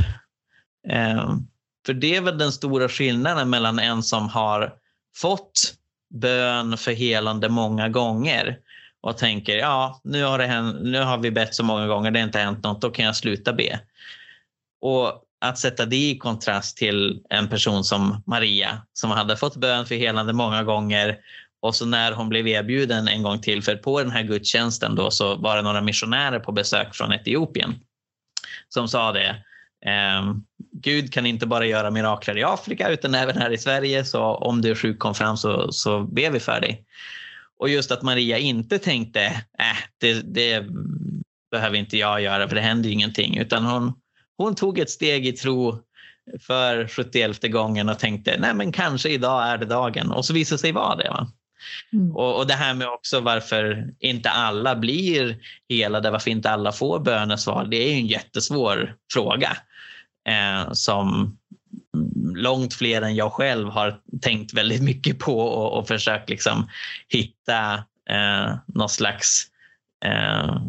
För 1.87 1.93
det 1.93 2.15
är 2.15 2.21
väl 2.21 2.37
den 2.37 2.51
stora 2.51 2.89
skillnaden 2.89 3.49
mellan 3.49 3.79
en 3.79 4.03
som 4.03 4.29
har 4.29 4.73
fått 5.15 5.73
bön 6.13 6.77
för 6.77 6.91
helande 6.91 7.49
många 7.49 7.89
gånger 7.89 8.57
och 9.01 9.17
tänker 9.17 9.57
ja, 9.57 10.01
nu 10.03 10.23
har, 10.23 10.37
det 10.37 10.45
hänt, 10.45 10.77
nu 10.81 11.01
har 11.01 11.17
vi 11.17 11.31
bett 11.31 11.55
så 11.55 11.63
många 11.63 11.87
gånger, 11.87 12.11
det 12.11 12.19
har 12.19 12.25
inte 12.25 12.39
hänt 12.39 12.63
något, 12.63 12.81
då 12.81 12.89
kan 12.89 13.05
jag 13.05 13.15
sluta 13.15 13.53
be. 13.53 13.79
Och 14.81 15.23
att 15.41 15.57
sätta 15.57 15.85
det 15.85 15.95
i 15.95 16.17
kontrast 16.17 16.77
till 16.77 17.21
en 17.29 17.49
person 17.49 17.83
som 17.83 18.23
Maria 18.25 18.81
som 18.93 19.11
hade 19.11 19.37
fått 19.37 19.55
bön 19.55 19.85
för 19.85 19.95
helande 19.95 20.33
många 20.33 20.63
gånger 20.63 21.17
och 21.61 21.75
så 21.75 21.85
när 21.85 22.11
hon 22.11 22.29
blev 22.29 22.47
erbjuden 22.47 23.07
en 23.07 23.23
gång 23.23 23.41
till, 23.41 23.63
för 23.63 23.75
på 23.75 23.99
den 23.99 24.11
här 24.11 24.23
gudstjänsten 24.23 24.95
då 24.95 25.11
så 25.11 25.35
var 25.35 25.55
det 25.55 25.61
några 25.61 25.81
missionärer 25.81 26.39
på 26.39 26.51
besök 26.51 26.95
från 26.95 27.13
Etiopien 27.13 27.75
som 28.69 28.87
sa 28.87 29.11
det 29.11 29.43
Eh, 29.87 30.33
Gud 30.81 31.13
kan 31.13 31.25
inte 31.25 31.47
bara 31.47 31.65
göra 31.65 31.91
mirakler 31.91 32.37
i 32.37 32.43
Afrika 32.43 32.89
utan 32.89 33.15
även 33.15 33.37
här 33.37 33.51
i 33.51 33.57
Sverige. 33.57 34.05
Så 34.05 34.21
om 34.21 34.61
du 34.61 34.71
är 34.71 34.75
sjuk 34.75 34.99
kom 34.99 35.15
fram 35.15 35.37
så, 35.37 35.71
så 35.71 36.03
ber 36.03 36.31
vi 36.31 36.39
för 36.39 36.61
dig. 36.61 36.83
Och 37.59 37.69
just 37.69 37.91
att 37.91 38.01
Maria 38.01 38.37
inte 38.37 38.79
tänkte, 38.79 39.25
äh, 39.59 39.77
det, 39.97 40.13
det 40.13 40.65
behöver 41.51 41.77
inte 41.77 41.97
jag 41.97 42.21
göra 42.21 42.47
för 42.47 42.55
det 42.55 42.61
händer 42.61 42.89
ingenting. 42.89 43.37
Utan 43.37 43.65
hon, 43.65 43.93
hon 44.37 44.55
tog 44.55 44.79
ett 44.79 44.89
steg 44.89 45.27
i 45.27 45.31
tro 45.31 45.83
för 46.41 46.87
71 46.87 47.51
gången 47.51 47.89
och 47.89 47.99
tänkte, 47.99 48.37
nej 48.39 48.53
men 48.53 48.71
kanske 48.71 49.09
idag 49.09 49.47
är 49.47 49.57
det 49.57 49.65
dagen. 49.65 50.11
Och 50.11 50.25
så 50.25 50.33
visade 50.33 50.55
det 50.55 50.61
sig 50.61 50.71
vara 50.71 50.95
det. 50.95 51.09
Va? 51.09 51.31
Mm. 51.93 52.15
Och, 52.15 52.37
och, 52.37 52.47
det 52.47 52.53
här 52.53 52.73
med 52.73 52.87
också 52.87 53.19
varför 53.19 53.93
inte 53.99 54.29
alla 54.29 54.75
blir 54.75 55.37
helade, 55.69 56.11
varför 56.11 56.31
inte 56.31 56.49
alla 56.49 56.71
får 56.71 56.99
bönesvar, 56.99 57.65
det 57.65 57.77
är 57.77 57.89
ju 57.89 57.95
en 57.95 58.07
jättesvår 58.07 58.95
fråga 59.13 59.57
eh, 60.27 60.71
som 60.71 61.37
långt 62.35 62.73
fler 62.73 63.01
än 63.01 63.15
jag 63.15 63.33
själv 63.33 63.69
har 63.69 64.01
tänkt 64.21 64.53
väldigt 64.53 64.83
mycket 64.83 65.19
på 65.19 65.39
och, 65.39 65.79
och 65.79 65.87
försökt 65.87 66.29
liksom 66.29 66.69
hitta 67.07 67.73
eh, 68.09 68.55
någon 68.67 68.89
slags 68.89 69.43
eh, 70.05 70.61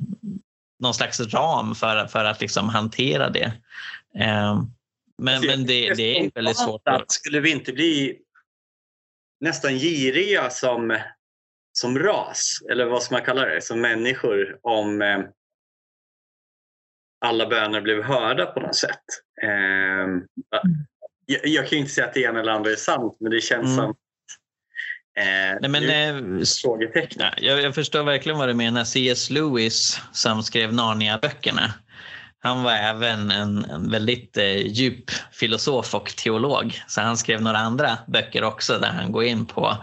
någon 0.81 0.95
slags 0.95 1.21
ram 1.21 1.75
för, 1.75 2.07
för 2.07 2.25
att 2.25 2.41
liksom 2.41 2.69
hantera 2.69 3.31
det. 3.31 3.53
Eh, 4.19 4.63
Men, 5.23 5.47
men 5.47 5.67
det, 5.67 5.95
det 5.95 6.19
är 6.19 6.31
väldigt 6.35 6.57
svårt. 6.57 6.89
Att, 6.89 7.11
skulle 7.11 7.41
vi 7.41 7.51
inte 7.51 7.73
bli 7.73 8.19
nästan 9.41 9.79
giriga 9.79 10.51
som, 10.51 10.99
som 11.73 11.99
ras, 11.99 12.59
eller 12.71 12.87
vad 12.87 13.03
ska 13.03 13.15
man 13.15 13.25
kalla 13.25 13.45
det, 13.45 13.63
som 13.65 13.81
människor 13.81 14.59
om 14.63 15.03
eh, 15.03 15.19
alla 17.21 17.47
böner 17.47 17.81
blev 17.81 18.03
hörda 18.03 18.47
på 18.47 18.61
något 18.61 18.77
sätt. 18.77 19.05
Eh, 19.43 19.51
jag, 21.27 21.47
jag, 21.47 21.69
kan 21.69 21.77
ju 21.77 21.79
inte 21.79 21.93
säga 21.93 22.07
att 22.07 22.15
det 22.15 22.21
ena 22.21 22.41
eller 22.41 22.53
andra 22.53 22.71
är 22.71 22.77
sant, 22.77 23.17
men 23.21 23.31
det 23.31 23.41
känns 23.41 23.67
mm. 23.67 23.77
som 23.77 23.95
Eh, 25.19 25.57
Nej, 25.61 25.71
men, 25.71 25.85
eh, 26.39 26.45
frågetecken. 26.63 27.23
Jag, 27.37 27.63
jag, 27.63 27.75
förstår 27.75 28.03
verkligen 28.03 28.39
vad 28.39 28.49
du 28.49 28.55
menar. 28.55 28.85
C.S. 28.85 29.31
Lewis 29.31 30.01
som 30.13 30.43
skrev 30.43 30.73
Narnia-böckerna. 30.73 31.73
Han 32.41 32.63
var 32.63 32.73
även 32.73 33.31
en, 33.31 33.65
en 33.65 33.91
väldigt 33.91 34.37
eh, 34.37 34.57
djup 34.57 35.11
filosof 35.33 35.95
och 35.95 36.07
teolog. 36.17 36.83
Så 36.87 37.01
han 37.01 37.17
skrev 37.17 37.43
några 37.43 37.59
andra 37.59 37.99
böcker 38.07 38.45
också 38.45 38.79
där 38.79 38.89
han 38.89 39.13
går 39.13 39.25
in 39.25 39.47
på 39.47 39.77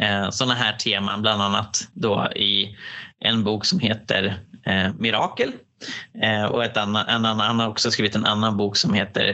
eh, 0.00 0.30
sådana 0.30 0.54
här 0.54 0.72
teman. 0.72 1.22
Bland 1.22 1.42
annat 1.42 1.88
då 1.92 2.28
i 2.36 2.76
en 3.20 3.44
bok 3.44 3.64
som 3.64 3.78
heter 3.78 4.40
eh, 4.66 4.94
Mirakel. 4.98 5.52
Eh, 6.22 6.44
och 6.44 6.64
ett 6.64 6.76
annan, 6.76 7.06
en 7.06 7.24
annan, 7.24 7.46
han 7.46 7.60
har 7.60 7.68
också 7.68 7.90
skrivit 7.90 8.14
en 8.14 8.26
annan 8.26 8.56
bok 8.56 8.76
som 8.76 8.94
heter 8.94 9.28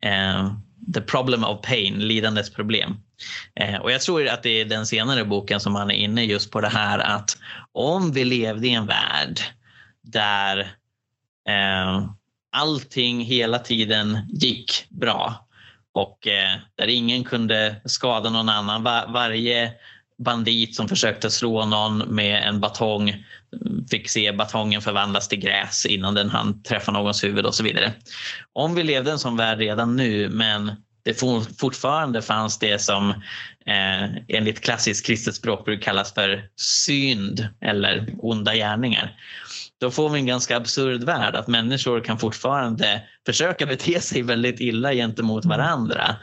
eh, 0.00 0.52
The 0.94 1.00
problem 1.00 1.44
of 1.44 1.62
pain, 1.62 1.94
lidandets 1.98 2.50
problem. 2.50 2.96
Eh, 3.60 3.76
och 3.76 3.92
jag 3.92 4.00
tror 4.00 4.28
att 4.28 4.42
det 4.42 4.60
är 4.60 4.64
den 4.64 4.86
senare 4.86 5.24
boken 5.24 5.60
som 5.60 5.74
han 5.74 5.90
är 5.90 5.94
inne 5.94 6.24
just 6.24 6.50
på 6.50 6.60
det 6.60 6.68
här 6.68 6.98
att 6.98 7.36
om 7.72 8.12
vi 8.12 8.24
levde 8.24 8.66
i 8.66 8.74
en 8.74 8.86
värld 8.86 9.40
där 10.02 10.58
eh, 11.48 12.08
allting 12.52 13.20
hela 13.20 13.58
tiden 13.58 14.18
gick 14.28 14.86
bra 14.88 15.46
och 15.92 16.26
eh, 16.26 16.56
där 16.74 16.86
ingen 16.86 17.24
kunde 17.24 17.76
skada 17.84 18.30
någon 18.30 18.48
annan. 18.48 18.82
Var, 18.82 19.12
varje 19.12 19.72
bandit 20.18 20.76
som 20.76 20.88
försökte 20.88 21.30
slå 21.30 21.64
någon 21.64 21.98
med 21.98 22.48
en 22.48 22.60
batong 22.60 23.24
fick 23.90 24.08
se 24.10 24.32
batongen 24.32 24.82
förvandlas 24.82 25.28
till 25.28 25.38
gräs 25.38 25.86
innan 25.86 26.14
den 26.14 26.30
hann 26.30 26.62
träffa 26.62 26.92
någons 26.92 27.24
huvud 27.24 27.46
och 27.46 27.54
så 27.54 27.62
vidare. 27.62 27.92
Om 28.52 28.74
vi 28.74 28.82
levde 28.82 29.10
en 29.10 29.18
sån 29.18 29.36
värld 29.36 29.58
redan 29.58 29.96
nu 29.96 30.28
men 30.28 30.72
det 31.04 31.22
fortfarande 31.60 32.22
fanns 32.22 32.58
det 32.58 32.78
som 32.78 33.10
eh, 33.66 34.04
enligt 34.28 34.60
klassiskt 34.60 35.06
kristet 35.06 35.34
språkbruk 35.34 35.82
kallas 35.82 36.14
för 36.14 36.48
synd 36.56 37.48
eller 37.60 38.08
onda 38.18 38.54
gärningar. 38.54 39.16
Då 39.80 39.90
får 39.90 40.08
vi 40.08 40.18
en 40.18 40.26
ganska 40.26 40.56
absurd 40.56 41.04
värld 41.04 41.34
att 41.34 41.46
människor 41.46 42.00
kan 42.00 42.18
fortfarande 42.18 43.02
försöka 43.26 43.66
bete 43.66 44.00
sig 44.00 44.22
väldigt 44.22 44.60
illa 44.60 44.92
gentemot 44.92 45.44
varandra 45.44 46.16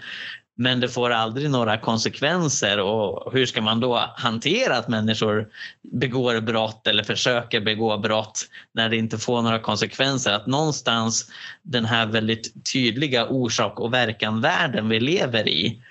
men 0.56 0.80
det 0.80 0.90
får 0.90 1.10
aldrig 1.10 1.50
några 1.50 1.78
konsekvenser 1.78 2.80
och 2.80 3.34
hur 3.34 3.46
ska 3.46 3.62
man 3.62 3.80
då 3.80 4.14
hantera 4.16 4.78
att 4.78 4.88
människor 4.88 5.48
begår 5.82 6.42
brott 6.42 6.88
eller 6.88 7.04
försöker 7.04 7.62
begå 7.62 7.98
brott 7.98 8.42
när 8.74 8.90
det 8.90 8.98
inte 8.98 9.18
får 9.18 9.42
några 9.42 9.60
konsekvenser? 9.60 10.34
Att 10.34 10.48
någonstans 10.48 11.32
den 11.62 11.86
här 11.86 12.06
väldigt 12.06 12.72
tydliga 12.74 13.28
orsak 13.28 13.80
och 13.80 13.94
verkan-världen 13.94 14.90
vi 14.90 15.00
lever 15.00 15.48
i 15.48 15.82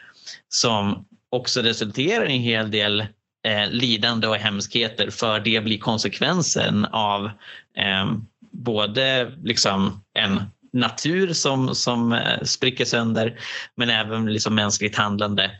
som 0.49 1.05
också 1.31 1.63
resulterar 1.63 2.31
i 2.31 2.37
en 2.37 2.43
hel 2.43 2.71
del 2.71 3.01
eh, 3.45 3.71
lidande 3.71 4.27
och 4.27 4.37
hemskheter 4.37 5.11
för 5.11 5.41
det 5.41 5.65
blir 5.65 5.79
konsekvensen 5.79 6.85
av 6.85 7.31
eh, 7.77 8.13
både 8.51 9.33
liksom 9.43 10.05
en 10.15 10.43
natur 10.73 11.33
som, 11.33 11.75
som 11.75 12.13
eh, 12.13 12.43
spricker 12.43 12.85
sönder 12.85 13.41
men 13.77 13.91
även 13.91 14.33
liksom 14.33 14.55
mänskligt 14.55 14.97
handlande. 14.97 15.51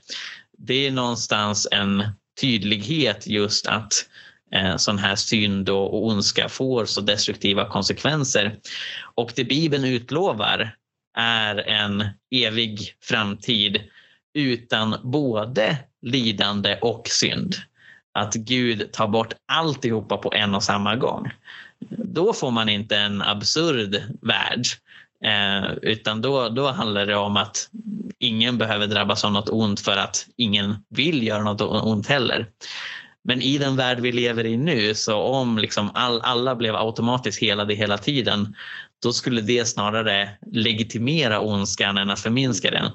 Det 0.59 0.87
är 0.87 0.91
någonstans 0.91 1.69
en 1.71 2.05
tydlighet 2.41 3.27
just 3.27 3.67
att 3.67 3.93
eh, 4.53 4.77
sån 4.77 4.99
här 4.99 5.17
synd 5.17 5.69
och, 5.69 6.07
ondska 6.07 6.49
får 6.49 6.85
så 6.85 7.01
destruktiva 7.01 7.69
konsekvenser. 7.69 8.59
Och 9.15 9.33
det 9.37 9.45
Bibeln 9.45 9.85
utlovar 9.85 10.77
är 11.19 11.57
en 11.69 12.05
evig 12.31 12.95
framtid 13.03 13.81
utan 14.35 14.97
både 15.03 15.77
lidande 16.03 16.79
och 16.81 17.09
synd. 17.09 17.55
Att 18.15 18.35
Gud 18.35 18.93
tar 18.93 19.09
bort 19.09 19.35
alltihopa 19.47 20.17
på 20.17 20.33
en 20.33 20.55
och 20.55 20.63
samma 20.63 20.97
gång. 20.97 21.31
Då 21.91 22.33
får 22.33 22.51
man 22.51 22.69
inte 22.69 22.97
en 22.97 23.23
absurd 23.23 24.03
värld 24.23 24.65
Eh, 25.25 25.73
utan 25.83 26.23
då, 26.23 26.49
då 26.49 26.71
handlar 26.71 27.07
det 27.07 27.17
om 27.17 27.37
att 27.37 27.69
ingen 28.19 28.59
behöver 28.59 28.87
drabbas 28.87 29.25
av 29.25 29.33
något 29.33 29.49
ont 29.49 29.81
för 29.81 29.97
att 29.97 30.27
ingen 30.37 30.77
vill 30.89 31.27
göra 31.27 31.43
något 31.43 31.85
ont 31.85 32.07
heller. 32.07 32.47
Men 33.25 33.43
i 33.43 33.59
den 33.59 33.77
värld 33.77 34.01
vi 34.01 34.13
lever 34.13 34.47
i 34.47 34.57
nu, 34.57 34.95
så 34.95 35.17
om 35.17 35.59
liksom 35.59 35.91
all, 35.95 36.21
alla 36.21 36.57
blev 36.57 36.77
automatiskt 36.77 37.41
helade 37.41 37.75
hela 37.75 37.99
tiden, 37.99 38.55
då 39.03 39.13
skulle 39.13 39.41
det 39.41 39.65
snarare 39.65 40.31
legitimera 40.53 41.41
ondskan 41.41 41.99
än 41.99 42.11
att 42.11 42.21
förminska 42.21 42.71
den. 42.71 42.91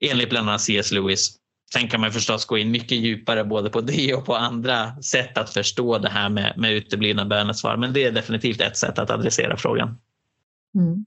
Enligt 0.00 0.30
bland 0.30 0.48
annat 0.48 0.60
C.S. 0.60 0.92
Lewis. 0.92 1.34
Sen 1.72 1.88
kan 1.88 2.00
man 2.00 2.12
förstås 2.12 2.44
gå 2.44 2.58
in 2.58 2.70
mycket 2.70 2.98
djupare 2.98 3.44
både 3.44 3.70
på 3.70 3.80
det 3.80 4.14
och 4.14 4.26
på 4.26 4.36
andra 4.36 5.02
sätt 5.02 5.38
att 5.38 5.50
förstå 5.50 5.98
det 5.98 6.08
här 6.08 6.28
med, 6.28 6.52
med 6.56 6.72
uteblivna 6.72 7.24
bönesvar. 7.24 7.76
Men 7.76 7.92
det 7.92 8.04
är 8.04 8.12
definitivt 8.12 8.60
ett 8.60 8.76
sätt 8.76 8.98
att 8.98 9.10
adressera 9.10 9.56
frågan. 9.56 9.98
Mm. 10.74 11.04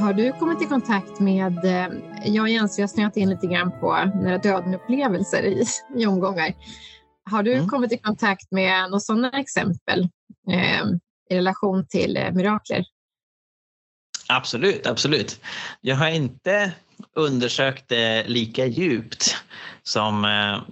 Har 0.00 0.12
du 0.12 0.32
kommit 0.32 0.62
i 0.62 0.64
kontakt 0.64 1.20
med, 1.20 1.64
eh, 1.64 1.88
jag 2.24 2.42
och 2.42 2.48
Jens, 2.48 2.78
vi 2.78 2.82
har 2.82 2.88
snöat 2.88 3.16
in 3.16 3.30
lite 3.30 3.46
grann 3.46 3.80
på 3.80 4.10
nära 4.14 4.38
döden-upplevelser 4.38 5.42
i, 5.42 5.64
i 5.96 6.06
omgångar. 6.06 6.54
Har 7.30 7.42
du 7.42 7.54
mm. 7.54 7.68
kommit 7.68 7.92
i 7.92 7.98
kontakt 7.98 8.52
med 8.52 8.82
några 8.82 9.00
sådana 9.00 9.30
exempel 9.30 10.08
eh, 10.50 10.86
i 11.30 11.36
relation 11.36 11.86
till 11.86 12.16
eh, 12.16 12.32
mirakler? 12.32 12.84
Absolut, 14.28 14.86
absolut. 14.86 15.40
Jag 15.80 15.96
har 15.96 16.08
inte 16.08 16.72
undersökt 17.14 17.88
det 17.88 18.28
lika 18.28 18.66
djupt 18.66 19.36
som 19.82 20.24
eh, 20.24 20.62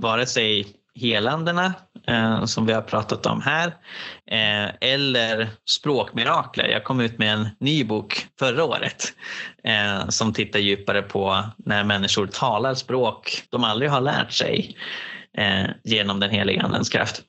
vare 0.00 0.26
sig 0.26 0.76
helandena 0.94 1.74
eh, 2.06 2.44
som 2.44 2.66
vi 2.66 2.72
har 2.72 2.82
pratat 2.82 3.26
om 3.26 3.42
här 3.42 3.66
eh, 4.30 4.74
eller 4.80 5.48
språkmirakler. 5.70 6.68
Jag 6.68 6.84
kom 6.84 7.00
ut 7.00 7.18
med 7.18 7.32
en 7.32 7.48
ny 7.60 7.84
bok 7.84 8.26
förra 8.38 8.64
året 8.64 9.12
eh, 9.64 10.08
som 10.08 10.32
tittar 10.32 10.58
djupare 10.58 11.02
på 11.02 11.44
när 11.56 11.84
människor 11.84 12.26
talar 12.26 12.74
språk 12.74 13.42
de 13.50 13.64
aldrig 13.64 13.90
har 13.90 14.00
lärt 14.00 14.32
sig 14.32 14.76
eh, 15.38 15.66
genom 15.84 16.20
den 16.20 16.30
heliga 16.30 16.62
andens 16.62 16.88
kraft. 16.88 17.22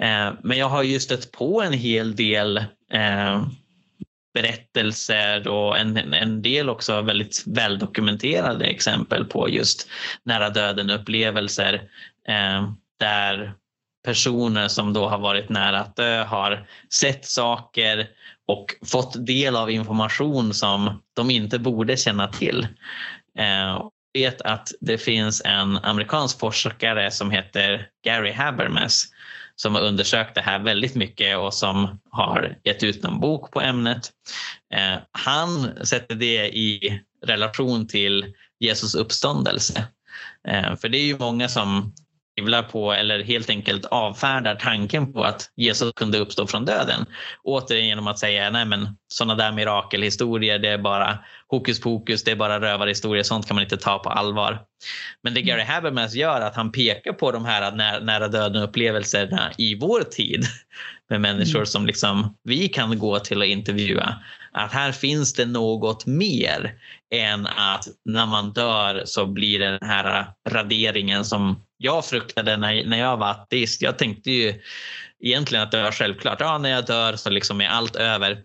Eh, 0.00 0.32
men 0.42 0.58
jag 0.58 0.68
har 0.68 0.82
ju 0.82 1.00
stött 1.00 1.32
på 1.32 1.62
en 1.62 1.72
hel 1.72 2.16
del 2.16 2.56
eh, 2.92 3.42
berättelser 4.34 5.48
och 5.48 5.78
en, 5.78 5.96
en 5.96 6.42
del 6.42 6.68
också 6.68 7.02
väldigt 7.02 7.44
väldokumenterade 7.46 8.64
exempel 8.64 9.24
på 9.24 9.48
just 9.48 9.88
nära 10.22 10.50
döden 10.50 10.90
upplevelser 10.90 11.82
eh, 12.28 12.70
där 13.00 13.54
personer 14.04 14.68
som 14.68 14.92
då 14.92 15.08
har 15.08 15.18
varit 15.18 15.48
nära 15.48 15.80
att 15.80 15.96
dö 15.96 16.24
har 16.24 16.68
sett 16.92 17.24
saker 17.24 18.08
och 18.48 18.66
fått 18.84 19.26
del 19.26 19.56
av 19.56 19.70
information 19.70 20.54
som 20.54 21.02
de 21.14 21.30
inte 21.30 21.58
borde 21.58 21.96
känna 21.96 22.28
till. 22.28 22.66
Eh, 23.38 23.80
Jag 24.14 24.20
vet 24.20 24.42
att 24.42 24.72
det 24.80 24.98
finns 24.98 25.42
en 25.44 25.76
amerikansk 25.76 26.40
forskare 26.40 27.10
som 27.10 27.30
heter 27.30 27.88
Gary 28.04 28.32
Habermas 28.32 29.06
som 29.56 29.74
har 29.74 29.82
undersökt 29.82 30.34
det 30.34 30.40
här 30.40 30.58
väldigt 30.58 30.94
mycket 30.94 31.38
och 31.38 31.54
som 31.54 32.00
har 32.10 32.58
gett 32.64 32.82
ut 32.82 33.04
en 33.04 33.20
bok 33.20 33.50
på 33.50 33.60
ämnet. 33.60 34.10
Eh, 34.74 34.98
han 35.12 35.70
sätter 35.86 36.14
det 36.14 36.56
i 36.56 37.00
relation 37.26 37.88
till 37.88 38.34
Jesus 38.60 38.94
uppståndelse. 38.94 39.86
Eh, 40.48 40.76
för 40.76 40.88
det 40.88 40.98
är 40.98 41.04
ju 41.04 41.18
många 41.18 41.48
som 41.48 41.94
tvivlar 42.36 42.62
på 42.62 42.92
eller 42.92 43.22
helt 43.22 43.50
enkelt 43.50 43.84
avfärdar 43.84 44.54
tanken 44.54 45.12
på 45.12 45.22
att 45.22 45.50
Jesus 45.56 45.92
kunde 45.96 46.18
uppstå 46.18 46.46
från 46.46 46.64
döden. 46.64 47.06
Återigen 47.42 47.86
genom 47.86 48.06
att 48.06 48.18
säga 48.18 48.50
nej 48.50 48.64
men 48.64 48.96
sådana 49.08 49.34
där 49.34 49.52
mirakelhistorier 49.52 50.58
det 50.58 50.68
är 50.68 50.78
bara 50.78 51.18
hokus 51.48 51.80
pokus, 51.80 52.24
det 52.24 52.30
är 52.30 52.36
bara 52.36 52.60
rövarhistorier, 52.60 53.22
sånt 53.22 53.46
kan 53.46 53.54
man 53.54 53.64
inte 53.64 53.76
ta 53.76 53.98
på 53.98 54.10
allvar. 54.10 54.60
Men 55.22 55.34
det 55.34 55.42
Gary 55.42 55.62
Habermas 55.62 56.14
gör 56.14 56.40
att 56.40 56.56
han 56.56 56.72
pekar 56.72 57.12
på 57.12 57.32
de 57.32 57.44
här 57.44 57.72
nära, 57.72 58.00
nära 58.00 58.28
döden 58.28 58.62
upplevelserna 58.62 59.50
i 59.58 59.74
vår 59.74 60.00
tid 60.00 60.44
med 61.10 61.20
människor 61.20 61.58
mm. 61.58 61.66
som 61.66 61.86
liksom 61.86 62.36
vi 62.42 62.68
kan 62.68 62.98
gå 62.98 63.18
till 63.18 63.38
och 63.38 63.46
intervjua. 63.46 64.14
Att 64.52 64.72
här 64.72 64.92
finns 64.92 65.34
det 65.34 65.44
något 65.46 66.06
mer 66.06 66.74
än 67.14 67.46
att 67.46 67.88
när 68.04 68.26
man 68.26 68.52
dör 68.52 69.02
så 69.04 69.26
blir 69.26 69.58
det 69.58 69.70
den 69.70 69.88
här 69.88 70.26
raderingen 70.48 71.24
som 71.24 71.65
jag 71.76 72.04
fruktade 72.04 72.56
när, 72.56 72.84
när 72.84 72.98
jag 72.98 73.16
var 73.16 73.30
ateist. 73.30 73.82
Jag 73.82 73.98
tänkte 73.98 74.30
ju 74.30 74.60
egentligen 75.20 75.64
att 75.64 75.70
det 75.70 75.82
var 75.82 75.92
självklart. 75.92 76.40
Ja, 76.40 76.58
när 76.58 76.70
jag 76.70 76.86
dör 76.86 77.16
så 77.16 77.30
liksom 77.30 77.60
är 77.60 77.68
allt 77.68 77.96
över. 77.96 78.42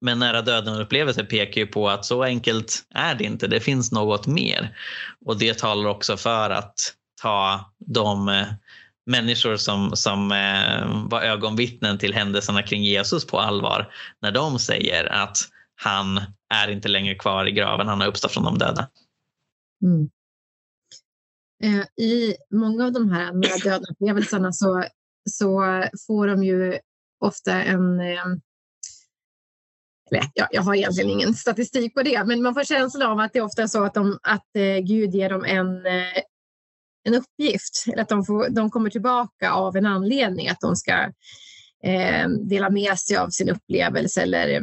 Men 0.00 0.18
nära 0.18 0.42
döden-upplevelser 0.42 1.24
pekar 1.24 1.60
ju 1.60 1.66
på 1.66 1.88
att 1.88 2.04
så 2.04 2.24
enkelt 2.24 2.82
är 2.94 3.14
det 3.14 3.24
inte. 3.24 3.46
Det 3.46 3.60
finns 3.60 3.92
något 3.92 4.26
mer. 4.26 4.76
Och 5.26 5.38
det 5.38 5.58
talar 5.58 5.90
också 5.90 6.16
för 6.16 6.50
att 6.50 6.74
ta 7.22 7.72
de 7.78 8.28
eh, 8.28 8.46
människor 9.06 9.56
som, 9.56 9.96
som 9.96 10.32
eh, 10.32 11.08
var 11.10 11.22
ögonvittnen 11.22 11.98
till 11.98 12.14
händelserna 12.14 12.62
kring 12.62 12.84
Jesus 12.84 13.26
på 13.26 13.40
allvar 13.40 13.92
när 14.22 14.32
de 14.32 14.58
säger 14.58 15.12
att 15.12 15.36
han 15.82 16.20
är 16.54 16.68
inte 16.70 16.88
längre 16.88 17.14
kvar 17.14 17.48
i 17.48 17.52
graven, 17.52 17.88
han 17.88 18.00
har 18.00 18.08
uppstått 18.08 18.32
från 18.32 18.44
de 18.44 18.58
döda. 18.58 18.88
Mm. 19.82 20.10
Eh, 21.64 22.04
I 22.04 22.36
många 22.50 22.84
av 22.84 22.92
de 22.92 23.10
här 23.10 23.32
nära 23.32 23.56
döden-upplevelserna 23.64 24.52
så, 24.52 24.84
så 25.30 25.84
får 26.06 26.26
de 26.26 26.44
ju 26.44 26.78
ofta 27.20 27.62
en 27.62 28.00
jag, 30.34 30.48
jag 30.50 30.62
har 30.62 30.74
egentligen 30.74 31.10
ingen 31.10 31.34
statistik 31.34 31.94
på 31.94 32.02
det, 32.02 32.24
men 32.24 32.42
man 32.42 32.54
får 32.54 32.64
känslan 32.64 33.10
av 33.10 33.18
att 33.18 33.32
det 33.32 33.38
är 33.38 33.42
ofta 33.42 33.68
så 33.68 33.84
att, 33.84 33.94
de, 33.94 34.18
att 34.22 34.56
eh, 34.56 34.78
Gud 34.78 35.14
ger 35.14 35.30
dem 35.30 35.44
en, 35.44 35.86
eh, 35.86 36.22
en 37.04 37.14
uppgift. 37.14 37.84
Eller 37.86 38.02
att 38.02 38.08
de, 38.08 38.24
får, 38.24 38.48
de 38.48 38.70
kommer 38.70 38.90
tillbaka 38.90 39.50
av 39.50 39.76
en 39.76 39.86
anledning, 39.86 40.48
att 40.48 40.60
de 40.60 40.76
ska 40.76 40.92
eh, 41.84 42.28
dela 42.28 42.70
med 42.70 42.98
sig 42.98 43.16
av 43.16 43.28
sin 43.28 43.48
upplevelse 43.48 44.22
eller 44.22 44.48
eh, 44.48 44.62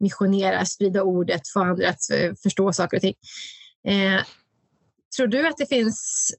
missionera, 0.00 0.64
sprida 0.64 1.02
ordet, 1.02 1.48
få 1.48 1.60
andra 1.60 1.88
att 1.88 2.10
eh, 2.12 2.32
förstå 2.42 2.72
saker 2.72 2.96
och 2.96 3.00
ting. 3.00 3.14
Tror 5.16 5.26
du 5.26 5.48
att 5.48 5.56
det 5.56 5.66
finns 5.66 6.30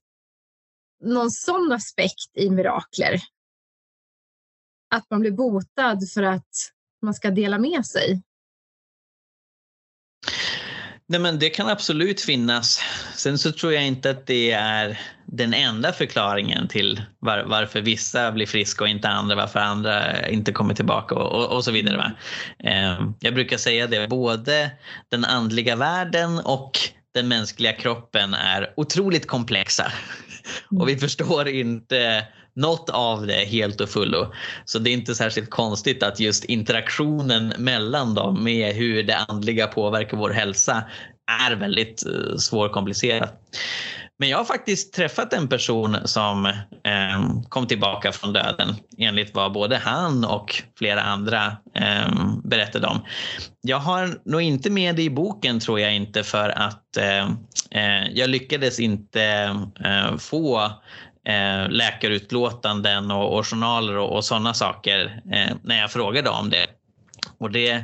någon 1.03 1.31
sån 1.31 1.71
aspekt 1.71 2.37
i 2.37 2.49
mirakler? 2.49 3.21
Att 4.95 5.09
man 5.09 5.19
blir 5.19 5.31
botad 5.31 6.09
för 6.13 6.23
att 6.23 6.49
man 7.01 7.13
ska 7.13 7.31
dela 7.31 7.59
med 7.59 7.85
sig? 7.85 8.21
Nej, 11.11 11.19
men 11.19 11.39
det 11.39 11.49
kan 11.49 11.69
absolut 11.69 12.21
finnas. 12.21 12.81
Sen 13.15 13.37
så 13.37 13.51
tror 13.51 13.73
jag 13.73 13.87
inte 13.87 14.09
att 14.09 14.27
det 14.27 14.51
är 14.51 14.99
den 15.25 15.53
enda 15.53 15.93
förklaringen 15.93 16.67
till 16.67 17.01
var, 17.19 17.43
varför 17.43 17.81
vissa 17.81 18.31
blir 18.31 18.45
friska 18.45 18.83
och 18.83 18.89
inte 18.89 19.09
andra, 19.09 19.35
varför 19.35 19.59
andra 19.59 20.27
inte 20.27 20.51
kommer 20.51 20.73
tillbaka 20.73 21.15
och, 21.15 21.31
och, 21.31 21.55
och 21.55 21.63
så 21.63 21.71
vidare. 21.71 21.97
Va? 21.97 22.11
Eh, 22.69 23.09
jag 23.19 23.33
brukar 23.33 23.57
säga 23.57 23.87
det, 23.87 24.07
både 24.07 24.71
den 25.09 25.25
andliga 25.25 25.75
världen 25.75 26.39
och 26.39 26.71
den 27.13 27.27
mänskliga 27.27 27.73
kroppen 27.73 28.33
är 28.33 28.73
otroligt 28.77 29.27
komplexa. 29.27 29.91
Och 30.79 30.89
vi 30.89 30.97
förstår 30.97 31.47
inte 31.47 32.27
något 32.55 32.89
av 32.89 33.27
det 33.27 33.45
helt 33.45 33.81
och 33.81 33.89
fullo. 33.89 34.33
Så 34.65 34.79
det 34.79 34.89
är 34.89 34.93
inte 34.93 35.15
särskilt 35.15 35.49
konstigt 35.49 36.03
att 36.03 36.19
just 36.19 36.45
interaktionen 36.45 37.53
mellan 37.57 38.15
dem 38.15 38.43
med 38.43 38.75
hur 38.75 39.03
det 39.03 39.17
andliga 39.17 39.67
påverkar 39.67 40.17
vår 40.17 40.29
hälsa 40.29 40.83
är 41.41 41.55
väldigt 41.55 42.03
uh, 42.07 42.37
svårkomplicerat. 42.37 43.33
Men 44.19 44.29
jag 44.29 44.37
har 44.37 44.45
faktiskt 44.45 44.93
träffat 44.93 45.33
en 45.33 45.47
person 45.47 45.97
som 46.05 46.45
eh, 46.45 47.41
kom 47.49 47.67
tillbaka 47.67 48.11
från 48.11 48.33
döden 48.33 48.75
enligt 48.97 49.35
vad 49.35 49.51
både 49.51 49.77
han 49.77 50.25
och 50.25 50.63
flera 50.77 51.01
andra 51.01 51.57
eh, 51.75 52.11
berättade 52.43 52.87
om. 52.87 53.05
Jag 53.61 53.77
har 53.77 54.19
nog 54.25 54.41
inte 54.41 54.69
med 54.69 54.95
det 54.95 55.03
i 55.03 55.09
boken 55.09 55.59
tror 55.59 55.79
jag 55.79 55.95
inte 55.95 56.23
för 56.23 56.49
att 56.49 56.97
ehm, 56.97 57.37
eh, 57.71 58.09
jag 58.11 58.29
lyckades 58.29 58.79
inte 58.79 59.23
eh, 59.85 60.17
få 60.17 60.63
eh, 61.27 61.69
läkarutlåtanden 61.69 63.11
och, 63.11 63.37
och 63.37 63.47
journaler 63.47 63.97
och, 63.97 64.15
och 64.15 64.25
sådana 64.25 64.53
saker 64.53 65.21
eh, 65.31 65.55
när 65.63 65.79
jag 65.79 65.91
frågade 65.91 66.29
om 66.29 66.49
det. 66.49 66.67
Och 67.37 67.51
det 67.51 67.83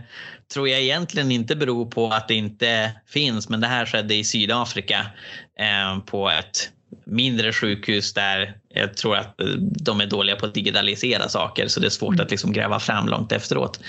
tror 0.54 0.70
jag 0.70 0.82
egentligen 0.82 1.32
inte 1.32 1.56
beror 1.56 1.86
på 1.86 2.08
att 2.08 2.28
det 2.28 2.36
inte 2.36 2.92
finns, 3.08 3.50
men 3.50 3.62
det 3.62 3.68
här 3.68 3.86
skedde 3.86 4.16
i 4.16 4.24
Sydafrika 4.24 5.06
eh, 5.60 6.00
på 6.06 6.30
ett 6.30 6.72
mindre 7.06 7.54
sjukhus 7.54 8.14
där 8.14 8.58
jag 8.70 8.98
tror 8.98 9.16
att 9.16 9.36
de 9.60 10.02
är 10.02 10.06
dåliga 10.06 10.36
på 10.36 10.46
att 10.46 10.54
digitalisera 10.54 11.30
saker 11.30 11.68
så 11.68 11.80
det 11.80 11.88
är 11.88 11.90
svårt 11.90 12.20
att 12.20 12.32
liksom 12.32 12.54
gräva 12.54 12.80
fram 12.80 13.08
långt 13.08 13.32
efteråt. 13.32 13.80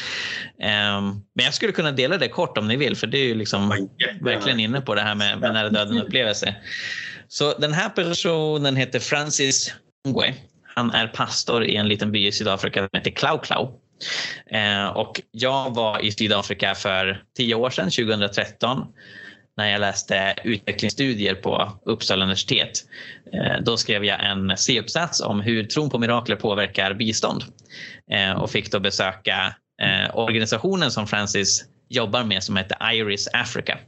Um, 0.59 1.25
men 1.35 1.45
jag 1.45 1.55
skulle 1.55 1.73
kunna 1.73 1.93
dela 1.93 2.19
det 2.19 2.29
kort 2.29 2.59
om 2.59 2.69
ni 2.69 2.77
vill 2.77 2.97
för 2.97 3.07
det 3.07 3.19
är 3.19 3.25
ju 3.25 3.35
liksom 3.35 3.89
verkligen 4.21 4.61
inne 4.61 4.81
på 4.81 4.95
det 4.95 5.01
här 5.01 5.15
med, 5.15 5.41
med 5.41 5.53
nära 5.53 5.71
döden 5.71 5.99
upplevelse. 5.99 6.55
Så 7.29 7.59
den 7.59 7.73
här 7.73 7.89
personen 7.89 8.77
heter 8.77 9.01
Francis 9.01 9.75
Ngwe. 10.09 10.35
Han 10.75 10.91
är 10.91 11.07
pastor 11.07 11.65
i 11.65 11.77
en 11.77 11.89
liten 11.89 12.13
by 12.13 12.27
i 12.27 12.33
Sydafrika 12.33 12.81
som 12.81 12.89
heter 12.93 13.11
Klau 13.11 13.39
Klau. 13.39 13.81
Eh, 14.47 14.87
och 14.87 15.21
jag 15.31 15.75
var 15.75 16.05
i 16.05 16.13
Sydafrika 16.13 16.75
för 16.75 17.23
tio 17.37 17.55
år 17.55 17.71
sedan, 17.71 17.91
2013 17.91 18.87
när 19.57 19.71
jag 19.71 19.81
läste 19.81 20.35
utvecklingsstudier 20.45 21.35
på 21.35 21.81
Uppsala 21.85 22.25
universitet. 22.25 22.85
Eh, 23.33 23.63
då 23.63 23.77
skrev 23.77 24.05
jag 24.05 24.25
en 24.25 24.57
C-uppsats 24.57 25.21
om 25.21 25.41
hur 25.41 25.65
tron 25.65 25.91
på 25.91 25.99
mirakler 25.99 26.37
påverkar 26.37 26.95
bistånd 26.95 27.45
eh, 28.11 28.33
och 28.33 28.51
fick 28.51 28.73
då 28.73 28.81
besöka 28.81 29.55
organisationen 30.13 30.91
som 30.91 31.07
Francis 31.07 31.65
jobbar 31.89 32.25
med 32.25 32.43
som 32.43 32.57
heter 32.57 32.93
Iris 32.93 33.29
Africa. 33.33 33.79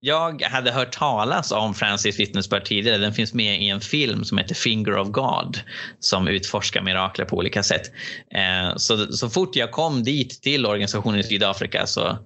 Jag 0.00 0.42
hade 0.42 0.72
hört 0.72 0.92
talas 0.92 1.52
om 1.52 1.74
Francis 1.74 2.20
vittnesbörd 2.20 2.64
tidigare. 2.64 2.98
Den 2.98 3.12
finns 3.12 3.34
med 3.34 3.62
i 3.62 3.68
en 3.68 3.80
film 3.80 4.24
som 4.24 4.38
heter 4.38 4.54
Finger 4.54 4.98
of 4.98 5.08
God 5.08 5.60
som 6.00 6.28
utforskar 6.28 6.82
mirakler 6.82 7.24
på 7.24 7.36
olika 7.36 7.62
sätt. 7.62 7.82
Eh, 8.34 8.76
så, 8.76 9.12
så 9.12 9.30
fort 9.30 9.56
jag 9.56 9.70
kom 9.70 10.02
dit 10.02 10.42
till 10.42 10.66
organisationen 10.66 11.20
i 11.20 11.22
Sydafrika 11.22 11.86
så 11.86 12.18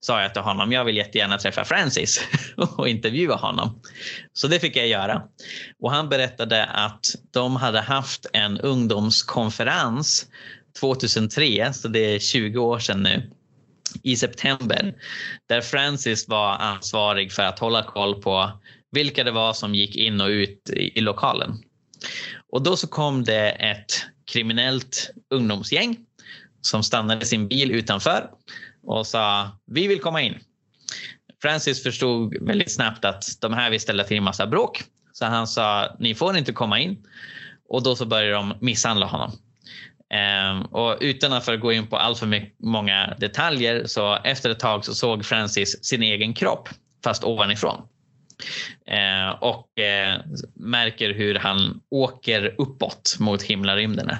sa 0.00 0.22
jag 0.22 0.32
till 0.32 0.42
honom, 0.42 0.72
jag 0.72 0.84
vill 0.84 0.96
jättegärna 0.96 1.38
träffa 1.38 1.64
Francis 1.64 2.20
och 2.56 2.88
intervjua 2.88 3.36
honom. 3.36 3.80
Så 4.32 4.48
det 4.48 4.60
fick 4.60 4.76
jag 4.76 4.88
göra. 4.88 5.22
Och 5.80 5.92
han 5.92 6.08
berättade 6.08 6.64
att 6.64 7.06
de 7.32 7.56
hade 7.56 7.80
haft 7.80 8.26
en 8.32 8.58
ungdomskonferens 8.58 10.26
2003, 10.80 11.72
så 11.72 11.88
det 11.88 12.14
är 12.14 12.18
20 12.18 12.58
år 12.58 12.78
sedan 12.78 13.02
nu, 13.02 13.30
i 14.02 14.16
september, 14.16 14.94
där 15.48 15.60
Francis 15.60 16.28
var 16.28 16.56
ansvarig 16.56 17.32
för 17.32 17.42
att 17.42 17.58
hålla 17.58 17.82
koll 17.82 18.22
på 18.22 18.50
vilka 18.90 19.24
det 19.24 19.30
var 19.30 19.52
som 19.52 19.74
gick 19.74 19.96
in 19.96 20.20
och 20.20 20.28
ut 20.28 20.70
i, 20.70 20.98
i 20.98 21.00
lokalen. 21.00 21.52
Och 22.52 22.62
då 22.62 22.76
så 22.76 22.86
kom 22.86 23.24
det 23.24 23.50
ett 23.50 24.06
kriminellt 24.32 25.10
ungdomsgäng 25.30 25.96
som 26.60 26.82
stannade 26.82 27.26
sin 27.26 27.48
bil 27.48 27.70
utanför 27.70 28.30
och 28.82 29.06
sa 29.06 29.50
vi 29.66 29.86
vill 29.86 30.00
komma 30.00 30.22
in. 30.22 30.38
Francis 31.42 31.82
förstod 31.82 32.46
väldigt 32.46 32.72
snabbt 32.72 33.04
att 33.04 33.24
de 33.40 33.52
här 33.52 33.70
vill 33.70 33.80
ställa 33.80 34.04
till 34.04 34.16
en 34.16 34.22
massa 34.22 34.46
bråk. 34.46 34.82
Så 35.12 35.24
han 35.24 35.46
sa 35.46 35.96
ni 35.98 36.14
får 36.14 36.36
inte 36.36 36.52
komma 36.52 36.80
in. 36.80 37.06
Och 37.68 37.82
då 37.82 37.96
så 37.96 38.06
började 38.06 38.32
de 38.32 38.54
misshandla 38.60 39.06
honom. 39.06 39.32
Ehm, 40.12 40.62
och 40.62 40.98
utan 41.00 41.32
att 41.32 41.60
gå 41.60 41.72
in 41.72 41.86
på 41.86 41.96
allt 41.96 42.18
för 42.18 42.50
många 42.58 43.14
detaljer 43.18 43.86
så 43.86 44.14
efter 44.24 44.50
ett 44.50 44.60
tag 44.60 44.84
så 44.84 44.94
såg 44.94 45.24
Francis 45.24 45.84
sin 45.84 46.02
egen 46.02 46.34
kropp 46.34 46.68
fast 47.04 47.24
ovanifrån. 47.24 47.82
Eh, 48.86 49.30
och 49.40 49.78
eh, 49.78 50.20
märker 50.54 51.14
hur 51.14 51.34
han 51.34 51.80
åker 51.90 52.54
uppåt 52.58 53.16
mot 53.20 53.42
himlarymderna. 53.42 54.18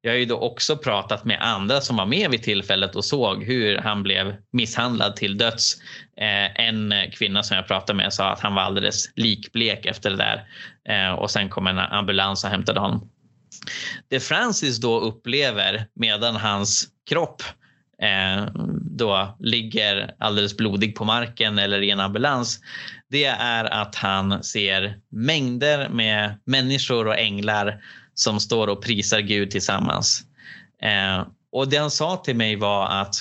Jag 0.00 0.12
har 0.12 0.18
ju 0.18 0.24
då 0.24 0.36
också 0.36 0.76
pratat 0.76 1.24
med 1.24 1.38
andra 1.40 1.80
som 1.80 1.96
var 1.96 2.06
med 2.06 2.30
vid 2.30 2.42
tillfället 2.42 2.96
och 2.96 3.04
såg 3.04 3.44
hur 3.44 3.78
han 3.78 4.02
blev 4.02 4.36
misshandlad 4.52 5.16
till 5.16 5.38
döds. 5.38 5.76
Eh, 6.16 6.60
en 6.66 6.94
kvinna 7.12 7.42
som 7.42 7.56
jag 7.56 7.66
pratade 7.66 7.96
med 7.96 8.12
sa 8.12 8.30
att 8.30 8.40
han 8.40 8.54
var 8.54 8.62
alldeles 8.62 9.12
likblek 9.16 9.86
efter 9.86 10.10
det 10.10 10.16
där 10.16 10.44
eh, 10.88 11.12
och 11.12 11.30
sen 11.30 11.48
kom 11.48 11.66
en 11.66 11.78
ambulans 11.78 12.44
och 12.44 12.50
hämtade 12.50 12.80
honom. 12.80 13.08
Det 14.08 14.20
Francis 14.20 14.78
då 14.78 15.00
upplever 15.00 15.86
medan 15.94 16.36
hans 16.36 16.88
kropp 17.08 17.42
eh, 18.02 18.46
då 18.80 19.36
ligger 19.40 20.14
alldeles 20.18 20.56
blodig 20.56 20.96
på 20.96 21.04
marken 21.04 21.58
eller 21.58 21.82
i 21.82 21.90
en 21.90 22.00
ambulans 22.00 22.60
det 23.10 23.24
är 23.24 23.64
att 23.64 23.94
han 23.94 24.42
ser 24.42 24.98
mängder 25.08 25.88
med 25.88 26.40
människor 26.44 27.06
och 27.06 27.18
änglar 27.18 27.82
som 28.14 28.40
står 28.40 28.66
och 28.66 28.84
prisar 28.84 29.20
Gud 29.20 29.50
tillsammans. 29.50 30.22
Eh, 30.82 31.26
och 31.52 31.68
det 31.68 31.76
han 31.76 31.90
sa 31.90 32.16
till 32.16 32.36
mig 32.36 32.56
var 32.56 32.86
att 32.86 33.14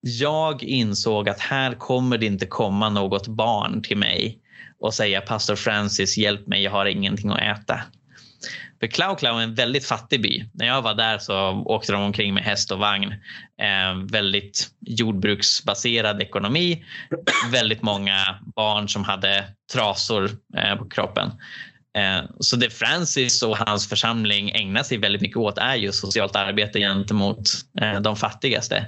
jag 0.00 0.62
insåg 0.62 1.28
att 1.28 1.40
här 1.40 1.74
kommer 1.74 2.18
det 2.18 2.26
inte 2.26 2.46
komma 2.46 2.88
något 2.90 3.28
barn 3.28 3.82
till 3.82 3.96
mig 3.96 4.38
och 4.80 4.94
säga 4.94 5.20
pastor 5.20 5.56
Francis 5.56 6.18
hjälp 6.18 6.46
mig, 6.46 6.62
jag 6.62 6.70
har 6.70 6.86
ingenting 6.86 7.30
att 7.30 7.40
äta. 7.40 7.80
För 8.80 8.86
Klau 8.86 9.16
Klau 9.16 9.38
är 9.38 9.42
en 9.42 9.54
väldigt 9.54 9.86
fattig 9.86 10.22
by. 10.22 10.44
När 10.52 10.66
jag 10.66 10.82
var 10.82 10.94
där 10.94 11.18
så 11.18 11.50
åkte 11.50 11.92
de 11.92 12.02
omkring 12.02 12.34
med 12.34 12.44
häst 12.44 12.72
och 12.72 12.78
vagn. 12.78 13.12
Eh, 13.60 14.10
väldigt 14.10 14.68
jordbruksbaserad 14.80 16.22
ekonomi. 16.22 16.84
väldigt 17.52 17.82
många 17.82 18.38
barn 18.56 18.88
som 18.88 19.04
hade 19.04 19.44
trasor 19.72 20.30
eh, 20.56 20.76
på 20.76 20.88
kroppen. 20.88 21.30
Eh, 21.98 22.24
så 22.40 22.56
det 22.56 22.70
Francis 22.70 23.42
och 23.42 23.56
hans 23.56 23.88
församling 23.88 24.50
ägnar 24.50 24.82
sig 24.82 24.98
väldigt 24.98 25.22
mycket 25.22 25.36
åt 25.36 25.58
är 25.58 25.74
just 25.74 26.00
socialt 26.00 26.36
arbete 26.36 26.78
gentemot 26.78 27.42
eh, 27.80 28.00
de 28.00 28.16
fattigaste. 28.16 28.86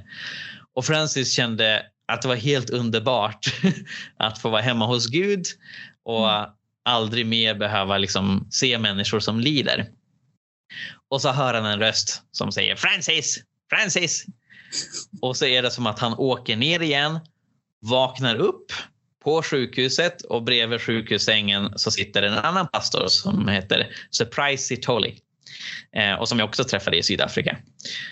Och 0.74 0.84
Francis 0.84 1.32
kände 1.34 1.82
att 2.12 2.22
det 2.22 2.28
var 2.28 2.36
helt 2.36 2.70
underbart 2.70 3.46
att 4.16 4.38
få 4.38 4.50
vara 4.50 4.62
hemma 4.62 4.86
hos 4.86 5.06
Gud 5.06 5.46
och 6.04 6.59
aldrig 6.84 7.26
mer 7.26 7.54
behöva 7.54 7.98
liksom 7.98 8.48
se 8.50 8.78
människor 8.78 9.20
som 9.20 9.40
lider. 9.40 9.86
Och 11.08 11.22
så 11.22 11.32
hör 11.32 11.54
han 11.54 11.66
en 11.66 11.78
röst 11.78 12.22
som 12.30 12.52
säger 12.52 12.76
Francis, 12.76 13.38
Francis. 13.70 14.24
Och 15.20 15.36
så 15.36 15.46
är 15.46 15.62
det 15.62 15.70
som 15.70 15.86
att 15.86 15.98
han 15.98 16.14
åker 16.14 16.56
ner 16.56 16.82
igen, 16.82 17.20
vaknar 17.80 18.34
upp 18.36 18.72
på 19.24 19.42
sjukhuset 19.42 20.22
och 20.22 20.42
bredvid 20.42 20.80
sjukhussängen 20.80 21.78
så 21.78 21.90
sitter 21.90 22.22
en 22.22 22.34
annan 22.34 22.68
pastor 22.68 23.06
som 23.08 23.48
heter 23.48 23.96
Surprise 24.10 24.64
Sitoli 24.64 25.20
eh, 25.96 26.14
och 26.14 26.28
som 26.28 26.38
jag 26.38 26.48
också 26.48 26.64
träffade 26.64 26.96
i 26.96 27.02
Sydafrika. 27.02 27.58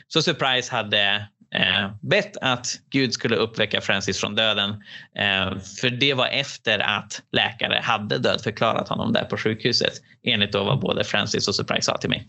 Så 0.08 0.22
Surprise 0.22 0.72
hade 0.72 1.28
eh, 1.54 1.90
bett 2.00 2.36
att 2.40 2.66
Gud 2.90 3.12
skulle 3.12 3.36
uppväcka 3.36 3.80
Francis 3.80 4.20
från 4.20 4.34
döden. 4.34 4.70
Eh, 5.18 5.58
för 5.80 5.90
det 5.90 6.14
var 6.14 6.26
efter 6.26 6.78
att 6.78 7.22
läkare 7.32 7.80
hade 7.82 8.18
dödförklarat 8.18 8.88
honom 8.88 9.12
där 9.12 9.24
på 9.24 9.36
sjukhuset 9.36 9.92
enligt 10.22 10.52
då 10.52 10.64
vad 10.64 10.80
både 10.80 11.04
Francis 11.04 11.48
och 11.48 11.54
Surprise 11.54 11.82
sa 11.82 11.98
till 11.98 12.10
mig. 12.10 12.26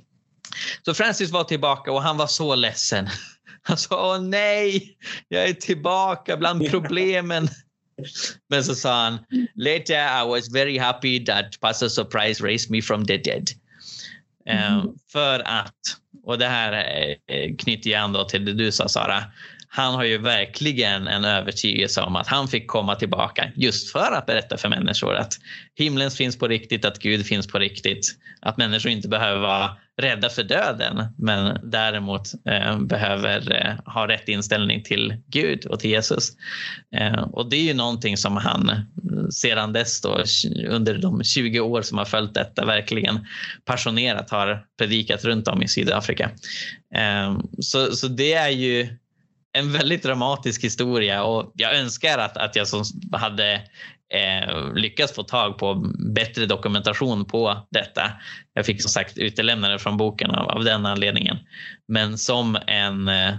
Så 0.85 0.93
Francis 0.93 1.31
var 1.31 1.43
tillbaka 1.43 1.91
och 1.91 2.01
han 2.01 2.17
var 2.17 2.27
så 2.27 2.55
ledsen. 2.55 3.07
Han 3.61 3.77
sa 3.77 4.15
åh 4.15 4.21
nej, 4.21 4.97
jag 5.27 5.49
är 5.49 5.53
tillbaka 5.53 6.37
bland 6.37 6.69
problemen. 6.69 7.47
Men 8.49 8.63
så 8.63 8.75
sa 8.75 9.03
han 9.03 9.19
later 9.55 10.23
I 10.23 10.27
was 10.27 10.53
very 10.53 10.77
happy 10.77 11.25
that 11.25 11.59
Pastor 11.61 11.87
Surprise 11.87 12.43
raised 12.43 12.71
me 12.71 12.81
from 12.81 13.05
the 13.05 13.17
dead. 13.17 13.49
Mm. 14.49 14.77
Eh, 14.77 14.83
för 15.11 15.39
att 15.39 15.75
och 16.23 16.37
det 16.37 16.47
här 16.47 16.73
eh, 17.27 17.55
knyter 17.57 17.97
an 17.97 18.25
till 18.29 18.45
det 18.45 18.53
du 18.53 18.71
sa 18.71 18.87
Sara. 18.87 19.23
Han 19.71 19.95
har 19.95 20.03
ju 20.03 20.17
verkligen 20.17 21.07
en 21.07 21.25
övertygelse 21.25 22.01
om 22.01 22.15
att 22.15 22.27
han 22.27 22.47
fick 22.47 22.67
komma 22.67 22.95
tillbaka 22.95 23.51
just 23.55 23.91
för 23.91 24.11
att 24.11 24.25
berätta 24.25 24.57
för 24.57 24.69
människor 24.69 25.15
att 25.15 25.33
himlen 25.75 26.11
finns 26.11 26.37
på 26.37 26.47
riktigt, 26.47 26.85
att 26.85 26.99
Gud 26.99 27.25
finns 27.25 27.47
på 27.47 27.59
riktigt. 27.59 28.15
Att 28.41 28.57
människor 28.57 28.91
inte 28.91 29.07
behöver 29.07 29.41
vara 29.41 29.69
rädda 30.01 30.29
för 30.29 30.43
döden 30.43 31.03
men 31.17 31.57
däremot 31.63 32.21
eh, 32.49 32.79
behöver 32.79 33.65
eh, 33.65 33.93
ha 33.93 34.07
rätt 34.07 34.29
inställning 34.29 34.83
till 34.83 35.15
Gud 35.27 35.65
och 35.65 35.79
till 35.79 35.89
Jesus. 35.89 36.31
Eh, 36.95 37.21
och 37.21 37.49
det 37.49 37.55
är 37.55 37.63
ju 37.63 37.73
någonting 37.73 38.17
som 38.17 38.37
han 38.37 38.69
eh, 38.69 38.77
sedan 39.31 39.73
dess 39.73 40.01
då, 40.01 40.23
under 40.67 40.97
de 40.97 41.23
20 41.23 41.59
år 41.59 41.81
som 41.81 41.97
har 41.97 42.05
följt 42.05 42.33
detta 42.33 42.65
verkligen 42.65 43.27
passionerat 43.65 44.29
har 44.29 44.65
predikat 44.77 45.25
runt 45.25 45.47
om 45.47 45.63
i 45.63 45.67
Sydafrika. 45.67 46.31
Eh, 46.95 47.39
så, 47.59 47.95
så 47.95 48.07
det 48.07 48.33
är 48.33 48.49
ju 48.49 48.87
en 49.57 49.71
väldigt 49.71 50.03
dramatisk 50.03 50.63
historia 50.63 51.23
och 51.23 51.51
jag 51.55 51.75
önskar 51.75 52.17
att, 52.17 52.37
att 52.37 52.55
jag 52.55 52.67
som 52.67 52.83
hade 53.11 53.53
eh, 54.13 54.73
lyckats 54.73 55.13
få 55.13 55.23
tag 55.23 55.57
på 55.57 55.93
bättre 56.15 56.45
dokumentation 56.45 57.25
på 57.25 57.67
detta. 57.69 58.01
Jag 58.53 58.65
fick 58.65 58.81
som 58.81 58.89
sagt 58.89 59.17
utelämna 59.17 59.69
det 59.69 59.79
från 59.79 59.97
boken 59.97 60.31
av, 60.31 60.49
av 60.49 60.63
den 60.63 60.85
anledningen. 60.85 61.37
Men 61.87 62.17
som 62.17 62.57
en 62.67 63.07
eh, 63.07 63.35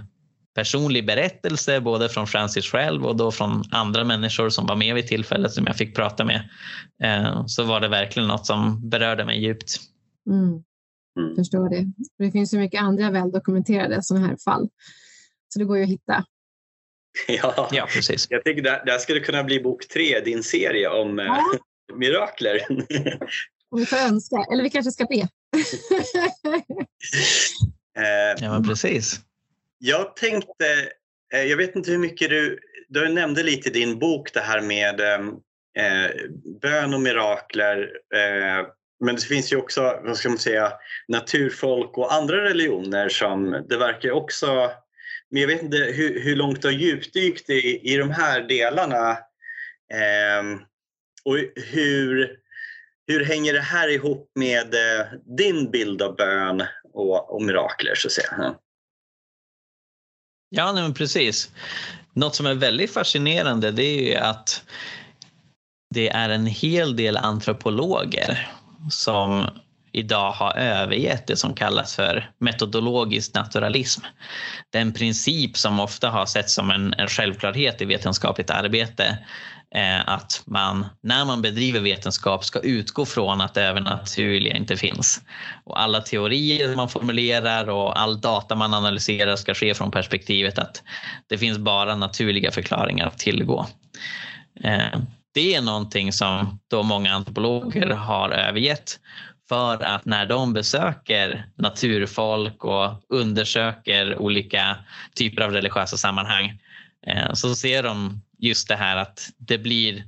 personlig 0.55 1.05
berättelse 1.05 1.81
både 1.81 2.09
från 2.09 2.27
Francis 2.27 2.65
själv 2.65 3.05
och 3.05 3.15
då 3.15 3.31
från 3.31 3.63
andra 3.71 4.03
människor 4.03 4.49
som 4.49 4.65
var 4.65 4.75
med 4.75 4.95
vid 4.95 5.07
tillfället 5.07 5.51
som 5.51 5.65
jag 5.67 5.75
fick 5.75 5.95
prata 5.95 6.25
med 6.25 6.49
eh, 7.03 7.45
så 7.45 7.63
var 7.63 7.79
det 7.79 7.87
verkligen 7.87 8.27
något 8.27 8.45
som 8.45 8.89
berörde 8.89 9.25
mig 9.25 9.43
djupt. 9.43 9.77
Mm. 10.29 10.63
Mm. 11.19 11.35
Förstår 11.35 11.69
det. 11.69 11.91
Det 12.17 12.31
finns 12.31 12.49
så 12.49 12.57
mycket 12.57 12.81
andra 12.81 13.11
väldokumenterade 13.11 14.03
sådana 14.03 14.27
här 14.27 14.37
fall. 14.45 14.69
Så 15.53 15.59
det 15.59 15.65
går 15.65 15.77
ju 15.77 15.83
att 15.83 15.89
hitta. 15.89 16.25
Ja, 17.27 17.69
ja 17.71 17.87
precis. 17.93 18.27
Jag 18.29 18.43
tycker 18.43 18.61
det, 18.61 18.81
det 18.85 18.91
här 18.91 18.99
skulle 18.99 19.19
kunna 19.19 19.43
bli 19.43 19.59
bok 19.59 19.87
tre, 19.87 20.19
din 20.19 20.43
serie 20.43 20.89
om 20.89 21.19
eh, 21.19 21.25
ja. 21.25 21.43
mirakler. 21.95 22.65
Om 23.69 23.79
vi 23.79 23.85
får 23.85 23.97
önska, 23.97 24.35
eller 24.51 24.63
vi 24.63 24.69
kanske 24.69 24.91
ska 24.91 25.05
be. 25.05 25.15
eh, 27.97 28.35
ja, 28.37 28.51
men 28.51 28.63
precis. 28.63 29.19
Jag 29.77 30.15
tänkte, 30.15 30.91
eh, 31.33 31.43
jag 31.43 31.57
vet 31.57 31.75
inte 31.75 31.91
hur 31.91 31.97
mycket 31.97 32.29
du, 32.29 32.59
du 32.89 33.09
nämnde 33.09 33.43
lite 33.43 33.69
i 33.69 33.71
din 33.71 33.99
bok 33.99 34.33
det 34.33 34.39
här 34.39 34.61
med 34.61 35.01
ehm, 35.01 35.29
eh, 35.77 36.11
bön 36.61 36.93
och 36.93 37.01
mirakler. 37.01 37.91
Eh, 38.15 38.67
men 38.99 39.15
det 39.15 39.21
finns 39.21 39.53
ju 39.53 39.57
också, 39.57 39.99
vad 40.03 40.17
ska 40.17 40.29
man 40.29 40.37
säga, 40.37 40.73
naturfolk 41.07 41.97
och 41.97 42.13
andra 42.13 42.43
religioner 42.43 43.09
som 43.09 43.65
det 43.69 43.77
verkar 43.77 44.11
också 44.11 44.71
men 45.31 45.41
jag 45.41 45.47
vet 45.47 45.61
inte 45.61 45.77
hur, 45.77 46.23
hur 46.23 46.35
långt 46.35 46.61
du 46.61 46.67
har 46.67 46.73
djupdykt 46.73 47.49
i, 47.49 47.93
i 47.93 47.97
de 47.97 48.11
här 48.11 48.41
delarna. 48.41 49.11
Eh, 49.93 50.59
och 51.25 51.37
hur, 51.55 52.37
hur 53.07 53.25
hänger 53.25 53.53
det 53.53 53.61
här 53.61 53.87
ihop 53.87 54.31
med 54.35 54.73
eh, 54.73 55.05
din 55.37 55.71
bild 55.71 56.01
av 56.01 56.15
bön 56.15 56.63
och, 56.93 57.35
och 57.35 57.41
mirakler? 57.41 57.95
Så 57.95 58.07
att 58.07 58.11
säga? 58.11 58.55
Ja, 60.49 60.71
nej, 60.71 60.83
men 60.83 60.93
precis. 60.93 61.51
Något 62.13 62.35
som 62.35 62.45
är 62.45 62.53
väldigt 62.53 62.93
fascinerande 62.93 63.71
det 63.71 63.83
är 63.83 64.03
ju 64.03 64.15
att 64.15 64.63
det 65.93 66.09
är 66.09 66.29
en 66.29 66.45
hel 66.45 66.95
del 66.95 67.17
antropologer 67.17 68.51
som 68.91 69.47
idag 69.91 70.31
har 70.31 70.57
övergett 70.57 71.27
det 71.27 71.35
som 71.35 71.53
kallas 71.53 71.95
för 71.95 72.29
metodologisk 72.39 73.33
naturalism. 73.33 74.01
Den 74.69 74.93
princip 74.93 75.57
som 75.57 75.79
ofta 75.79 76.09
har 76.09 76.25
setts 76.25 76.53
som 76.53 76.71
en, 76.71 76.93
en 76.93 77.07
självklarhet 77.07 77.81
i 77.81 77.85
vetenskapligt 77.85 78.49
arbete 78.49 79.17
eh, 79.75 80.09
att 80.09 80.43
man 80.45 80.85
när 81.03 81.25
man 81.25 81.41
bedriver 81.41 81.79
vetenskap 81.79 82.45
ska 82.45 82.59
utgå 82.59 83.05
från 83.05 83.41
att 83.41 83.53
det 83.53 83.63
övernaturliga 83.63 84.57
inte 84.57 84.77
finns. 84.77 85.21
Och 85.63 85.81
alla 85.81 86.01
teorier 86.01 86.75
man 86.75 86.89
formulerar 86.89 87.69
och 87.69 87.99
all 87.99 88.21
data 88.21 88.55
man 88.55 88.73
analyserar 88.73 89.35
ska 89.35 89.53
ske 89.53 89.73
från 89.73 89.91
perspektivet 89.91 90.59
att 90.59 90.83
det 91.27 91.37
finns 91.37 91.57
bara 91.57 91.95
naturliga 91.95 92.51
förklaringar 92.51 93.07
att 93.07 93.17
tillgå. 93.17 93.67
Eh, 94.63 94.99
det 95.33 95.55
är 95.55 95.61
någonting 95.61 96.13
som 96.13 96.59
då 96.67 96.83
många 96.83 97.13
antropologer 97.13 97.87
har 97.87 98.29
övergett 98.29 98.99
för 99.51 99.83
att 99.83 100.05
när 100.05 100.25
de 100.25 100.53
besöker 100.53 101.45
naturfolk 101.55 102.65
och 102.65 103.03
undersöker 103.09 104.17
olika 104.17 104.77
typer 105.15 105.41
av 105.41 105.51
religiösa 105.51 105.97
sammanhang 105.97 106.59
eh, 107.07 107.33
så 107.33 107.55
ser 107.55 107.83
de 107.83 108.21
just 108.37 108.67
det 108.67 108.75
här 108.75 108.97
att 108.97 109.29
det 109.37 109.57
blir 109.57 110.03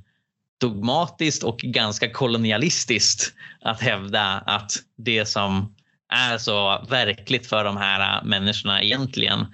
dogmatiskt 0.60 1.42
och 1.42 1.58
ganska 1.58 2.10
kolonialistiskt 2.10 3.34
att 3.60 3.80
hävda 3.80 4.22
att 4.46 4.72
det 4.96 5.26
som 5.26 5.74
är 6.08 6.38
så 6.38 6.86
verkligt 6.88 7.46
för 7.46 7.64
de 7.64 7.76
här 7.76 8.24
människorna 8.24 8.82
egentligen 8.82 9.46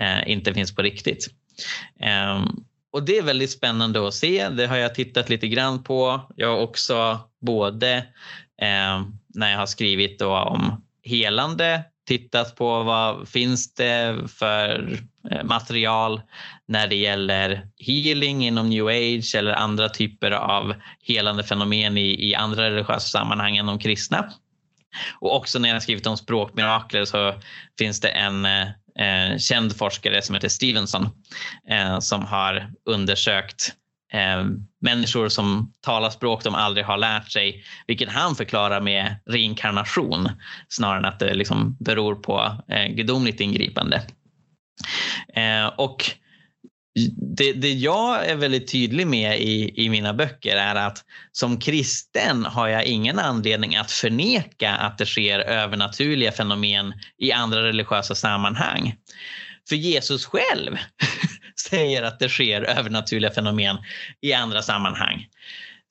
eh, 0.00 0.30
inte 0.30 0.54
finns 0.54 0.74
på 0.74 0.82
riktigt. 0.82 1.28
Ehm, 2.00 2.64
och 2.92 3.02
det 3.02 3.18
är 3.18 3.22
väldigt 3.22 3.50
spännande 3.50 4.08
att 4.08 4.14
se. 4.14 4.48
Det 4.48 4.66
har 4.66 4.76
jag 4.76 4.94
tittat 4.94 5.28
lite 5.28 5.48
grann 5.48 5.82
på. 5.82 6.20
Jag 6.36 6.48
har 6.48 6.58
också 6.58 7.20
både 7.40 8.06
ehm, 8.58 9.18
när 9.34 9.50
jag 9.50 9.58
har 9.58 9.66
skrivit 9.66 10.18
då 10.18 10.36
om 10.36 10.82
helande 11.02 11.84
tittat 12.06 12.56
på 12.56 12.82
vad 12.82 13.28
finns 13.28 13.74
det 13.74 14.18
för 14.28 14.98
eh, 15.30 15.44
material 15.44 16.22
när 16.68 16.86
det 16.86 16.96
gäller 16.96 17.66
healing 17.78 18.46
inom 18.46 18.70
new 18.70 18.86
age 18.86 19.34
eller 19.34 19.52
andra 19.52 19.88
typer 19.88 20.30
av 20.30 20.74
helande 21.02 21.44
fenomen 21.44 21.98
i, 21.98 22.28
i 22.30 22.34
andra 22.34 22.70
religiösa 22.70 23.00
sammanhang 23.00 23.56
än 23.56 23.66
de 23.66 23.78
kristna. 23.78 24.32
Och 25.20 25.36
också 25.36 25.58
när 25.58 25.68
jag 25.68 25.76
har 25.76 25.80
skrivit 25.80 26.06
om 26.06 26.16
språkmirakler 26.16 27.04
så 27.04 27.34
finns 27.78 28.00
det 28.00 28.08
en 28.08 28.44
eh, 28.44 28.68
eh 28.98 29.38
känd 29.38 29.76
forskare 29.76 30.22
som 30.22 30.34
heter 30.34 30.48
Stevenson 30.48 31.08
eh, 31.68 31.98
som 31.98 32.24
har 32.24 32.72
undersökt 32.84 33.74
eh, 34.12 34.46
människor 34.80 35.28
som 35.28 35.72
talar 35.80 36.10
språk 36.10 36.44
de 36.44 36.54
aldrig 36.54 36.86
har 36.86 36.96
lärt 36.96 37.30
sig, 37.30 37.64
vilket 37.86 38.08
han 38.08 38.36
förklarar 38.36 38.80
med 38.80 39.16
reinkarnation 39.26 40.28
snarare 40.68 40.98
än 40.98 41.04
att 41.04 41.18
det 41.18 41.34
liksom 41.34 41.76
beror 41.80 42.14
på 42.14 42.56
eh, 42.68 42.86
gudomligt 42.86 43.40
ingripande. 43.40 44.02
Eh, 45.34 45.66
och 45.66 46.10
det, 47.36 47.52
det 47.52 47.72
jag 47.72 48.26
är 48.26 48.36
väldigt 48.36 48.72
tydlig 48.72 49.06
med 49.06 49.40
i, 49.40 49.84
i 49.84 49.88
mina 49.88 50.14
böcker 50.14 50.56
är 50.56 50.74
att 50.74 51.04
som 51.32 51.60
kristen 51.60 52.44
har 52.44 52.68
jag 52.68 52.84
ingen 52.84 53.18
anledning 53.18 53.76
att 53.76 53.90
förneka 53.90 54.74
att 54.74 54.98
det 54.98 55.06
sker 55.06 55.38
övernaturliga 55.38 56.32
fenomen 56.32 56.92
i 57.18 57.32
andra 57.32 57.62
religiösa 57.62 58.14
sammanhang. 58.14 58.94
För 59.68 59.76
Jesus 59.76 60.26
själv 60.26 60.76
säger 61.70 62.02
att 62.02 62.18
det 62.18 62.28
sker 62.28 62.62
övernaturliga 62.62 63.30
fenomen 63.30 63.76
i 64.20 64.32
andra 64.32 64.62
sammanhang. 64.62 65.28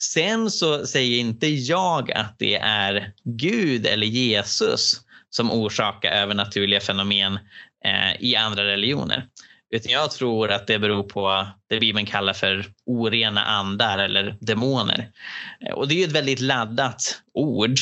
Sen 0.03 0.51
så 0.51 0.85
säger 0.85 1.19
inte 1.19 1.47
jag 1.47 2.11
att 2.11 2.35
det 2.39 2.55
är 2.55 3.11
Gud 3.23 3.85
eller 3.85 4.07
Jesus 4.07 5.01
som 5.29 5.51
orsakar 5.51 6.11
övernaturliga 6.11 6.79
fenomen 6.79 7.39
eh, 7.85 8.15
i 8.19 8.35
andra 8.35 8.65
religioner. 8.65 9.27
Utan 9.71 9.91
jag 9.91 10.11
tror 10.11 10.51
att 10.51 10.67
det 10.67 10.79
beror 10.79 11.03
på 11.03 11.47
det 11.69 11.79
Bibeln 11.79 12.05
kallar 12.05 12.33
för 12.33 12.65
orena 12.85 13.43
andar 13.43 13.97
eller 13.97 14.37
demoner. 14.41 15.09
Eh, 15.67 15.73
och 15.73 15.87
det 15.87 16.03
är 16.03 16.07
ett 16.07 16.13
väldigt 16.13 16.39
laddat 16.39 17.21
ord. 17.33 17.75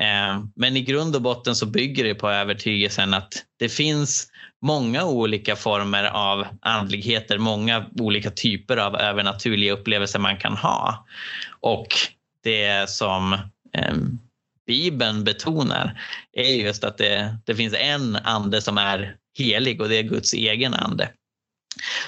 Eh, 0.00 0.44
men 0.56 0.76
i 0.76 0.82
grund 0.82 1.16
och 1.16 1.22
botten 1.22 1.56
så 1.56 1.66
bygger 1.66 2.04
det 2.04 2.14
på 2.14 2.30
övertygelsen 2.30 3.14
att 3.14 3.44
det 3.58 3.68
finns 3.68 4.29
många 4.62 5.04
olika 5.04 5.56
former 5.56 6.04
av 6.04 6.46
andligheter, 6.60 7.38
många 7.38 7.86
olika 7.98 8.30
typer 8.30 8.76
av 8.76 8.96
övernaturliga 8.96 9.72
upplevelser 9.72 10.18
man 10.18 10.36
kan 10.36 10.56
ha. 10.56 11.06
Och 11.60 11.88
det 12.44 12.90
som 12.90 13.32
eh, 13.72 13.94
Bibeln 14.66 15.24
betonar 15.24 16.00
är 16.32 16.54
just 16.54 16.84
att 16.84 16.98
det, 16.98 17.36
det 17.46 17.54
finns 17.54 17.74
en 17.74 18.16
ande 18.16 18.62
som 18.62 18.78
är 18.78 19.16
helig 19.38 19.80
och 19.80 19.88
det 19.88 19.96
är 19.96 20.02
Guds 20.02 20.34
egen 20.34 20.74
ande. 20.74 21.08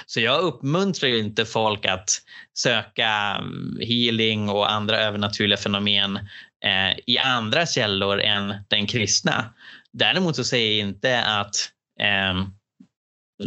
Så 0.05 0.19
jag 0.19 0.41
uppmuntrar 0.41 1.09
ju 1.09 1.19
inte 1.19 1.45
folk 1.45 1.85
att 1.85 2.09
söka 2.57 3.09
mm, 3.39 3.77
healing 3.81 4.49
och 4.49 4.71
andra 4.71 4.99
övernaturliga 4.99 5.57
fenomen 5.57 6.15
eh, 6.65 6.99
i 7.05 7.17
andra 7.17 7.65
källor 7.65 8.21
än 8.21 8.55
den 8.67 8.87
kristna. 8.87 9.53
Däremot 9.93 10.35
så 10.35 10.43
säger 10.43 10.71
jag 10.71 10.87
inte 10.87 11.23
att 11.23 11.55
Ehm, 11.99 12.45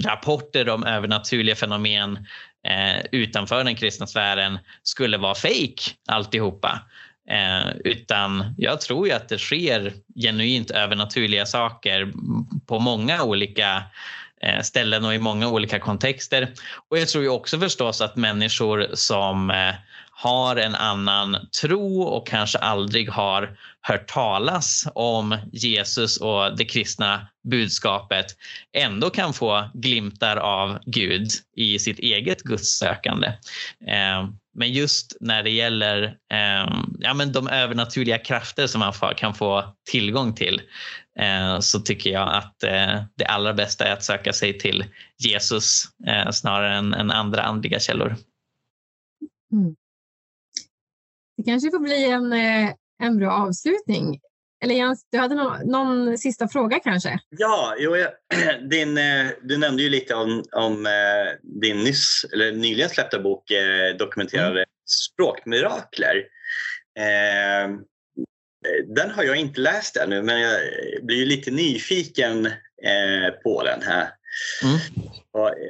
rapporter 0.04 0.68
om 0.68 0.84
övernaturliga 0.84 1.56
fenomen 1.56 2.26
eh, 2.68 3.04
utanför 3.12 3.64
den 3.64 3.76
kristna 3.76 4.06
sfären 4.06 4.58
skulle 4.82 5.18
vara 5.18 5.34
fejk 5.34 5.94
alltihopa. 6.08 6.80
Eh, 7.30 7.68
utan 7.84 8.54
jag 8.58 8.80
tror 8.80 9.06
ju 9.06 9.12
att 9.12 9.28
det 9.28 9.38
sker 9.38 9.92
genuint 10.14 10.70
övernaturliga 10.70 11.46
saker 11.46 12.12
på 12.66 12.78
många 12.78 13.22
olika 13.22 13.82
eh, 14.40 14.60
ställen 14.62 15.04
och 15.04 15.14
i 15.14 15.18
många 15.18 15.48
olika 15.48 15.78
kontexter. 15.78 16.48
Och 16.88 16.98
jag 16.98 17.08
tror 17.08 17.24
ju 17.24 17.30
också 17.30 17.58
förstås 17.58 18.00
att 18.00 18.16
människor 18.16 18.86
som 18.94 19.50
eh, 19.50 19.74
har 20.18 20.56
en 20.56 20.74
annan 20.74 21.36
tro 21.62 22.02
och 22.02 22.26
kanske 22.26 22.58
aldrig 22.58 23.10
har 23.10 23.58
hört 23.80 24.08
talas 24.08 24.88
om 24.94 25.38
Jesus 25.52 26.16
och 26.16 26.56
det 26.56 26.64
kristna 26.64 27.28
budskapet 27.44 28.26
ändå 28.72 29.10
kan 29.10 29.32
få 29.32 29.70
glimtar 29.74 30.36
av 30.36 30.78
Gud 30.86 31.28
i 31.56 31.78
sitt 31.78 31.98
eget 31.98 32.42
gudssökande. 32.42 33.26
Eh, 33.86 34.28
men 34.54 34.72
just 34.72 35.16
när 35.20 35.42
det 35.42 35.50
gäller 35.50 36.02
eh, 36.32 36.74
ja, 36.98 37.14
men 37.14 37.32
de 37.32 37.48
övernaturliga 37.48 38.18
krafter 38.18 38.66
som 38.66 38.78
man 38.78 39.14
kan 39.16 39.34
få 39.34 39.74
tillgång 39.90 40.34
till 40.34 40.62
eh, 41.18 41.60
så 41.60 41.80
tycker 41.80 42.10
jag 42.10 42.34
att 42.34 42.58
det 43.16 43.26
allra 43.26 43.54
bästa 43.54 43.84
är 43.84 43.92
att 43.92 44.04
söka 44.04 44.32
sig 44.32 44.58
till 44.58 44.84
Jesus 45.18 45.84
snarare 46.32 46.74
än, 46.74 46.94
än 46.94 47.10
andra 47.10 47.42
andliga 47.42 47.80
källor. 47.80 48.16
Mm. 49.52 49.76
Det 51.36 51.42
kanske 51.42 51.70
får 51.70 51.78
bli 51.78 52.04
en, 52.04 52.32
eh, 52.32 52.70
en 53.02 53.18
bra 53.18 53.32
avslutning. 53.32 54.20
Eller 54.64 54.74
Jens, 54.74 55.06
du 55.12 55.18
hade 55.18 55.34
någon, 55.34 55.70
någon 55.70 56.18
sista 56.18 56.48
fråga 56.48 56.78
kanske? 56.78 57.18
Ja, 57.30 57.74
jo, 57.78 57.96
din, 58.70 58.98
eh, 58.98 59.26
du 59.42 59.56
nämnde 59.58 59.82
ju 59.82 59.88
lite 59.88 60.14
om, 60.14 60.44
om 60.52 60.86
eh, 60.86 60.92
din 61.42 61.76
nyss, 61.76 62.26
eller 62.32 62.52
nyligen 62.52 62.90
släppta 62.90 63.18
bok 63.18 63.44
Dokumenterade 63.98 64.50
mm. 64.50 64.68
språkmirakler. 64.86 66.24
Den 68.86 69.10
har 69.10 69.22
jag 69.22 69.36
inte 69.36 69.60
läst 69.60 69.96
ännu 69.96 70.22
men 70.22 70.40
jag 70.40 70.60
blir 71.02 71.26
lite 71.26 71.50
nyfiken 71.50 72.48
på 73.42 73.62
den 73.64 73.82
här. 73.82 74.08
Mm. 74.62 75.05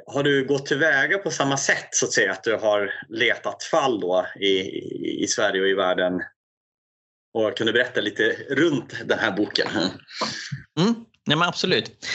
Har 0.07 0.23
du 0.23 0.47
gått 0.47 0.67
tillväga 0.67 1.19
på 1.19 1.31
samma 1.31 1.57
sätt 1.57 1.89
så 1.91 2.07
att 2.07 2.13
säga 2.13 2.33
att 2.33 2.45
du 2.45 2.57
har 2.57 2.93
letat 3.09 3.63
fall 3.63 4.01
då 4.01 4.27
i, 4.41 4.59
i 5.23 5.27
Sverige 5.29 5.61
och 5.61 5.69
i 5.69 5.75
världen? 5.75 6.23
Och 7.35 7.57
kan 7.57 7.67
du 7.67 7.73
berätta 7.73 8.01
lite 8.01 8.37
runt 8.51 8.95
den 9.05 9.19
här 9.19 9.31
boken? 9.31 9.69
Mm, 10.79 10.95
nej 11.27 11.37
men 11.37 11.43
absolut. 11.43 12.07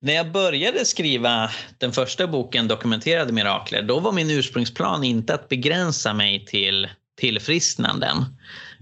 När 0.00 0.14
jag 0.14 0.32
började 0.32 0.84
skriva 0.84 1.50
den 1.78 1.92
första 1.92 2.26
boken 2.26 2.68
Dokumenterade 2.68 3.32
mirakler, 3.32 3.82
då 3.82 4.00
var 4.00 4.12
min 4.12 4.30
ursprungsplan 4.30 5.04
inte 5.04 5.34
att 5.34 5.48
begränsa 5.48 6.14
mig 6.14 6.46
till 6.46 6.88
tillfrisknanden. 7.16 8.16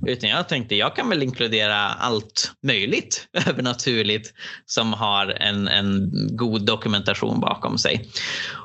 Utan 0.07 0.31
jag 0.31 0.49
tänkte 0.49 0.75
jag 0.75 0.97
kan 0.97 1.09
väl 1.09 1.23
inkludera 1.23 1.77
allt 1.77 2.53
möjligt 2.63 3.29
övernaturligt 3.47 4.33
som 4.67 4.93
har 4.93 5.27
en, 5.27 5.69
en 5.69 6.11
god 6.37 6.67
dokumentation 6.67 7.41
bakom 7.41 7.79
sig. 7.79 8.09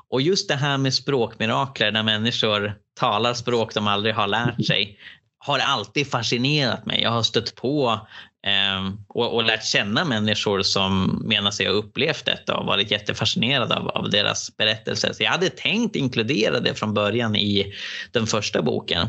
Och 0.09 0.21
just 0.21 0.47
det 0.47 0.55
här 0.55 0.77
med 0.77 0.93
språkmirakler 0.93 1.91
när 1.91 2.03
människor 2.03 2.73
talar 2.99 3.33
språk 3.33 3.73
de 3.73 3.87
aldrig 3.87 4.15
har 4.15 4.27
lärt 4.27 4.65
sig 4.65 4.99
har 5.37 5.59
alltid 5.59 6.11
fascinerat 6.11 6.85
mig. 6.85 7.01
Jag 7.01 7.11
har 7.11 7.23
stött 7.23 7.55
på 7.55 8.07
Ehm, 8.45 8.97
och, 9.07 9.35
och 9.35 9.43
lärt 9.43 9.65
känna 9.65 10.05
människor 10.05 10.61
som 10.61 11.21
menar 11.25 11.51
sig 11.51 11.65
ha 11.65 11.73
upplevt 11.73 12.25
detta 12.25 12.57
och 12.57 12.65
varit 12.65 12.91
jättefascinerad 12.91 13.71
av, 13.71 13.87
av 13.87 14.09
deras 14.09 14.57
berättelser. 14.57 15.13
Så 15.13 15.23
jag 15.23 15.31
hade 15.31 15.49
tänkt 15.49 15.95
inkludera 15.95 16.59
det 16.59 16.73
från 16.73 16.93
början 16.93 17.35
i 17.35 17.73
den 18.11 18.27
första 18.27 18.61
boken. 18.61 19.07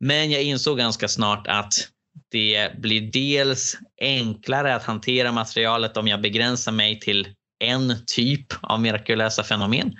Men 0.00 0.30
jag 0.30 0.42
insåg 0.42 0.78
ganska 0.78 1.08
snart 1.08 1.46
att 1.46 1.72
det 2.30 2.78
blir 2.78 3.00
dels 3.00 3.78
enklare 4.00 4.74
att 4.74 4.84
hantera 4.84 5.32
materialet 5.32 5.96
om 5.96 6.08
jag 6.08 6.20
begränsar 6.20 6.72
mig 6.72 7.00
till 7.00 7.28
en 7.64 7.94
typ 8.06 8.46
av 8.60 8.80
mirakulösa 8.80 9.44
fenomen. 9.44 9.96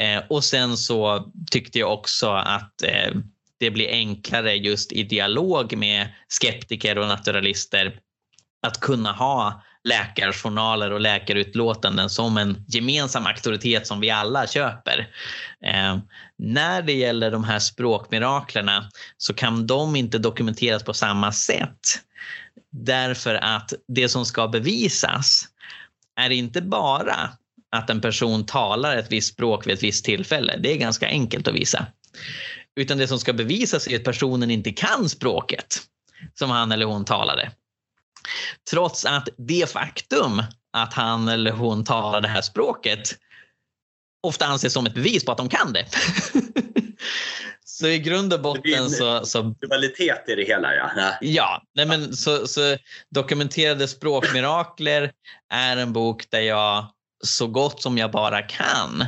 Eh, 0.00 0.22
och 0.28 0.44
sen 0.44 0.76
så 0.76 1.32
tyckte 1.50 1.78
jag 1.78 1.92
också 1.92 2.30
att 2.30 2.82
eh, 2.82 3.14
det 3.58 3.70
blir 3.70 3.88
enklare 3.88 4.54
just 4.54 4.92
i 4.92 5.02
dialog 5.02 5.76
med 5.76 6.08
skeptiker 6.28 6.98
och 6.98 7.08
naturalister 7.08 8.00
att 8.66 8.80
kunna 8.80 9.12
ha 9.12 9.62
läkarjournaler 9.84 10.90
och 10.90 11.00
läkarutlåtanden 11.00 12.10
som 12.10 12.36
en 12.36 12.64
gemensam 12.68 13.26
auktoritet 13.26 13.86
som 13.86 14.00
vi 14.00 14.10
alla 14.10 14.46
köper. 14.46 15.08
Eh, 15.64 15.98
när 16.38 16.82
det 16.82 16.92
gäller 16.92 17.30
de 17.30 17.44
här 17.44 17.58
språkmiraklerna 17.58 18.90
så 19.16 19.34
kan 19.34 19.66
de 19.66 19.96
inte 19.96 20.18
dokumenteras 20.18 20.82
på 20.82 20.94
samma 20.94 21.32
sätt. 21.32 21.80
Därför 22.72 23.34
att 23.34 23.72
det 23.88 24.08
som 24.08 24.26
ska 24.26 24.48
bevisas 24.48 25.44
är 26.20 26.30
inte 26.30 26.62
bara 26.62 27.30
att 27.76 27.90
en 27.90 28.00
person 28.00 28.46
talar 28.46 28.96
ett 28.96 29.12
visst 29.12 29.32
språk 29.32 29.66
vid 29.66 29.74
ett 29.74 29.82
visst 29.82 30.04
tillfälle. 30.04 30.56
Det 30.58 30.72
är 30.72 30.76
ganska 30.76 31.06
enkelt 31.06 31.48
att 31.48 31.54
visa. 31.54 31.86
Utan 32.76 32.98
det 32.98 33.08
som 33.08 33.18
ska 33.18 33.32
bevisas 33.32 33.88
är 33.88 33.96
att 33.96 34.04
personen 34.04 34.50
inte 34.50 34.72
kan 34.72 35.08
språket 35.08 35.78
som 36.34 36.50
han 36.50 36.72
eller 36.72 36.86
hon 36.86 37.04
talade. 37.04 37.50
Trots 38.70 39.04
att 39.04 39.28
det 39.38 39.70
faktum 39.70 40.42
att 40.72 40.94
han 40.94 41.28
eller 41.28 41.50
hon 41.50 41.84
talar 41.84 42.20
det 42.20 42.28
här 42.28 42.42
språket 42.42 43.16
ofta 44.26 44.46
anses 44.46 44.72
som 44.72 44.86
ett 44.86 44.94
bevis 44.94 45.24
på 45.24 45.32
att 45.32 45.38
de 45.38 45.48
kan 45.48 45.72
det. 45.72 45.86
så 47.64 47.86
i 47.86 47.98
grund 47.98 48.32
och 48.32 48.40
botten 48.40 48.90
så... 48.90 49.26
så 49.26 49.42
dualitet 49.42 50.24
i 50.28 50.34
det 50.34 50.44
hela 50.44 50.74
ja. 50.74 50.90
Ja, 51.20 51.62
nej 51.74 51.86
men 51.86 52.16
så, 52.16 52.46
så 52.46 52.76
dokumenterade 53.10 53.88
språkmirakler 53.88 55.12
är 55.52 55.76
en 55.76 55.92
bok 55.92 56.30
där 56.30 56.40
jag 56.40 56.86
så 57.24 57.46
gott 57.46 57.82
som 57.82 57.98
jag 57.98 58.10
bara 58.10 58.42
kan 58.42 59.04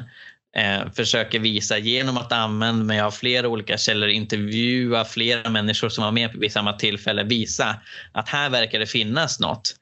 eh, 0.56 0.92
försöker 0.92 1.38
visa 1.38 1.78
genom 1.78 2.16
att 2.16 2.32
använda 2.32 2.84
mig 2.84 3.00
av 3.00 3.10
flera 3.10 3.48
olika 3.48 3.78
källor, 3.78 4.08
intervjua 4.08 5.04
flera 5.04 5.50
människor 5.50 5.88
som 5.88 6.04
var 6.04 6.12
med 6.12 6.30
vid 6.34 6.52
samma 6.52 6.72
tillfälle, 6.72 7.24
visa 7.24 7.80
att 8.12 8.28
här 8.28 8.50
verkar 8.50 8.78
det 8.78 8.86
finnas 8.86 9.40
något. 9.40 9.74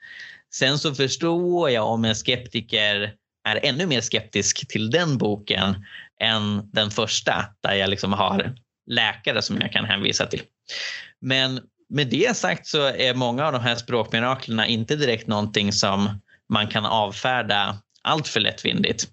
Sen 0.54 0.78
så 0.78 0.94
förstår 0.94 1.70
jag 1.70 1.86
om 1.86 2.04
en 2.04 2.14
skeptiker 2.14 3.12
är 3.48 3.60
ännu 3.62 3.86
mer 3.86 4.00
skeptisk 4.00 4.68
till 4.68 4.90
den 4.90 5.18
boken 5.18 5.84
än 6.20 6.70
den 6.72 6.90
första 6.90 7.44
där 7.60 7.74
jag 7.74 7.90
liksom 7.90 8.12
har 8.12 8.54
läkare 8.90 9.42
som 9.42 9.60
jag 9.60 9.72
kan 9.72 9.84
hänvisa 9.84 10.26
till. 10.26 10.42
Men 11.20 11.60
med 11.88 12.06
det 12.06 12.36
sagt 12.36 12.66
så 12.66 12.82
är 12.82 13.14
många 13.14 13.46
av 13.46 13.52
de 13.52 13.62
här 13.62 13.74
språkmiraklerna 13.76 14.66
inte 14.66 14.96
direkt 14.96 15.26
någonting 15.26 15.72
som 15.72 16.20
man 16.48 16.68
kan 16.68 16.86
avfärda 16.86 17.78
allt 18.02 18.28
för 18.28 18.40
lättvindigt. 18.40 19.08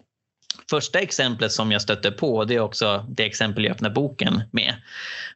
Första 0.70 1.00
exemplet 1.00 1.52
som 1.52 1.72
jag 1.72 1.82
stötte 1.82 2.12
på, 2.12 2.46
det 2.46 2.56
är 2.56 2.60
också 2.60 3.06
det 3.10 3.26
exempel 3.26 3.64
jag 3.64 3.72
öppnar 3.72 3.90
boken 3.90 4.44
med, 4.52 4.76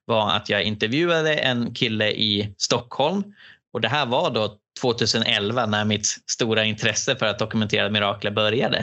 var 0.05 0.31
att 0.31 0.49
jag 0.49 0.63
intervjuade 0.63 1.35
en 1.35 1.73
kille 1.73 2.11
i 2.11 2.53
Stockholm 2.57 3.23
och 3.73 3.81
det 3.81 3.87
här 3.87 4.05
var 4.05 4.31
då 4.31 4.57
2011 4.81 5.65
när 5.65 5.85
mitt 5.85 6.05
stora 6.31 6.65
intresse 6.65 7.15
för 7.15 7.25
att 7.25 7.39
dokumentera 7.39 7.89
mirakler 7.89 8.31
började. 8.31 8.77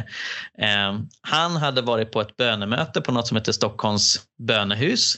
Eh, 0.59 0.99
han 1.21 1.57
hade 1.57 1.83
varit 1.83 2.13
på 2.13 2.21
ett 2.21 2.37
bönemöte 2.37 3.01
på 3.01 3.13
något 3.13 3.29
som 3.29 3.37
heter 3.37 3.53
Stockholms 3.53 4.21
bönehus 4.39 5.15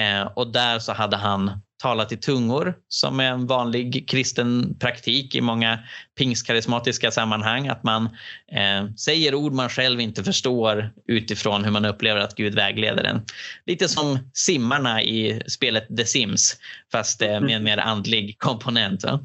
eh, 0.00 0.22
och 0.22 0.52
där 0.52 0.78
så 0.78 0.92
hade 0.92 1.16
han 1.16 1.60
talat 1.80 2.12
i 2.12 2.16
tungor 2.16 2.74
som 2.88 3.20
är 3.20 3.24
en 3.24 3.46
vanlig 3.46 4.08
kristen 4.08 4.76
praktik 4.78 5.34
i 5.34 5.40
många 5.40 5.78
pingstkarismatiska 6.18 7.10
sammanhang. 7.10 7.68
Att 7.68 7.82
man 7.82 8.04
eh, 8.52 8.94
säger 8.94 9.34
ord 9.34 9.52
man 9.52 9.68
själv 9.68 10.00
inte 10.00 10.24
förstår 10.24 10.90
utifrån 11.08 11.64
hur 11.64 11.70
man 11.70 11.84
upplever 11.84 12.20
att 12.20 12.34
Gud 12.34 12.54
vägleder 12.54 13.04
en. 13.04 13.22
Lite 13.66 13.88
som 13.88 14.18
simmarna 14.34 15.02
i 15.02 15.42
spelet 15.46 15.96
The 15.96 16.04
Sims 16.04 16.56
fast 16.92 17.22
eh, 17.22 17.40
med 17.40 17.56
en 17.56 17.64
mer 17.64 17.78
andlig 17.78 18.38
komponent. 18.38 19.04
Va? 19.04 19.20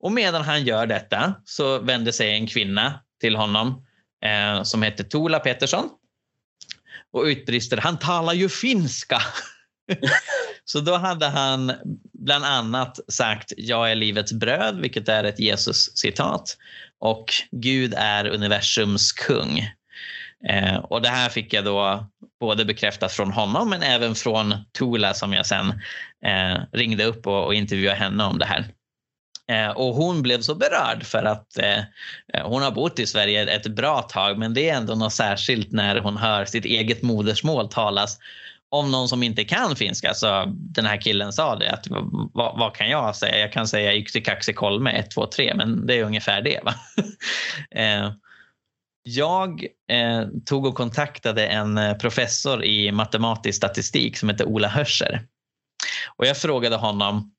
Och 0.00 0.12
medan 0.12 0.42
han 0.42 0.64
gör 0.64 0.86
detta 0.86 1.34
så 1.44 1.78
vänder 1.78 2.12
sig 2.12 2.34
en 2.34 2.46
kvinna 2.46 3.00
till 3.20 3.36
honom 3.36 3.84
eh, 4.24 4.62
som 4.62 4.82
heter 4.82 5.04
Tola 5.04 5.38
Pettersson 5.38 5.88
och 7.12 7.22
utbrister 7.22 7.76
han 7.76 7.98
talar 7.98 8.32
ju 8.32 8.48
finska. 8.48 9.22
så 10.64 10.80
då 10.80 10.96
hade 10.96 11.26
han 11.26 11.72
bland 12.12 12.44
annat 12.44 13.00
sagt 13.08 13.52
jag 13.56 13.90
är 13.90 13.94
livets 13.94 14.32
bröd, 14.32 14.80
vilket 14.80 15.08
är 15.08 15.24
ett 15.24 15.38
Jesus-citat 15.38 16.56
och 17.00 17.24
Gud 17.50 17.94
är 17.96 18.26
universums 18.26 19.12
kung. 19.12 19.58
Eh, 20.48 20.76
och 20.76 21.02
det 21.02 21.08
här 21.08 21.28
fick 21.28 21.52
jag 21.52 21.64
då 21.64 22.06
både 22.40 22.64
bekräftat 22.64 23.12
från 23.12 23.32
honom 23.32 23.70
men 23.70 23.82
även 23.82 24.14
från 24.14 24.54
Tola 24.72 25.14
som 25.14 25.32
jag 25.32 25.46
sen 25.46 25.68
eh, 26.24 26.62
ringde 26.72 27.04
upp 27.04 27.26
och, 27.26 27.44
och 27.44 27.54
intervjuade 27.54 27.98
henne 27.98 28.24
om 28.24 28.38
det 28.38 28.44
här. 28.44 28.64
Eh, 29.48 29.70
och 29.70 29.94
hon 29.94 30.22
blev 30.22 30.40
så 30.40 30.54
berörd 30.54 31.04
för 31.04 31.24
att 31.24 31.58
eh, 31.58 31.78
eh 32.34 32.44
hon 32.44 32.62
har 32.62 32.70
bott 32.70 32.98
i 32.98 33.06
Sverige 33.06 33.54
ett 33.54 33.66
bra 33.66 34.02
tag 34.02 34.38
men 34.38 34.54
det 34.54 34.70
är 34.70 34.76
ändå 34.76 34.94
något 34.94 35.12
särskilt 35.12 35.72
när 35.72 36.00
hon 36.00 36.16
hör 36.16 36.44
sitt 36.44 36.64
eget 36.64 37.02
modersmål 37.02 37.68
talas 37.68 38.18
om 38.72 38.90
någon 38.90 39.08
som 39.08 39.22
inte 39.22 39.44
kan 39.44 39.76
finska. 39.76 40.14
Så 40.14 40.44
den 40.48 40.86
här 40.86 41.00
killen 41.00 41.32
sa 41.32 41.56
det 41.56 41.70
att 41.70 41.86
vad, 42.32 42.58
vad 42.58 42.74
kan 42.74 42.88
jag 42.88 43.16
säga? 43.16 43.38
Jag 43.38 43.52
kan 43.52 43.68
säga 43.68 43.94
yksi 43.94 44.52
kolme 44.54 44.90
1 44.90 45.10
2 45.10 45.26
3 45.26 45.54
men 45.54 45.86
det 45.86 45.98
är 45.98 46.04
ungefär 46.04 46.42
det. 46.42 46.60
Va? 46.64 46.74
eh, 47.70 48.12
jag 49.02 49.66
eh, 49.90 50.26
tog 50.46 50.66
och 50.66 50.74
kontaktade 50.74 51.46
en 51.46 51.78
eh, 51.78 51.94
professor 51.94 52.64
i 52.64 52.92
matematisk 52.92 53.56
statistik 53.56 54.16
som 54.16 54.28
heter 54.28 54.44
Ola 54.44 54.68
Hörscher. 54.68 55.26
Och 56.16 56.26
jag 56.26 56.36
frågade 56.36 56.76
honom 56.76 57.34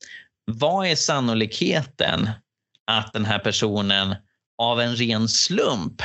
vad 0.45 0.87
är 0.87 0.95
sannolikheten 0.95 2.29
att 2.91 3.13
den 3.13 3.25
här 3.25 3.39
personen 3.39 4.15
av 4.57 4.81
en 4.81 4.95
ren 4.95 5.27
slump 5.27 6.01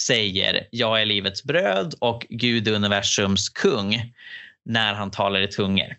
säger 0.00 0.68
jag 0.70 1.00
är 1.00 1.06
livets 1.06 1.44
bröd 1.44 1.94
och 1.98 2.26
Gud 2.28 2.68
är 2.68 2.72
universums 2.72 3.48
kung 3.48 4.12
när 4.66 4.94
han 4.94 5.10
talar 5.10 5.40
i 5.40 5.48
tungor? 5.48 5.96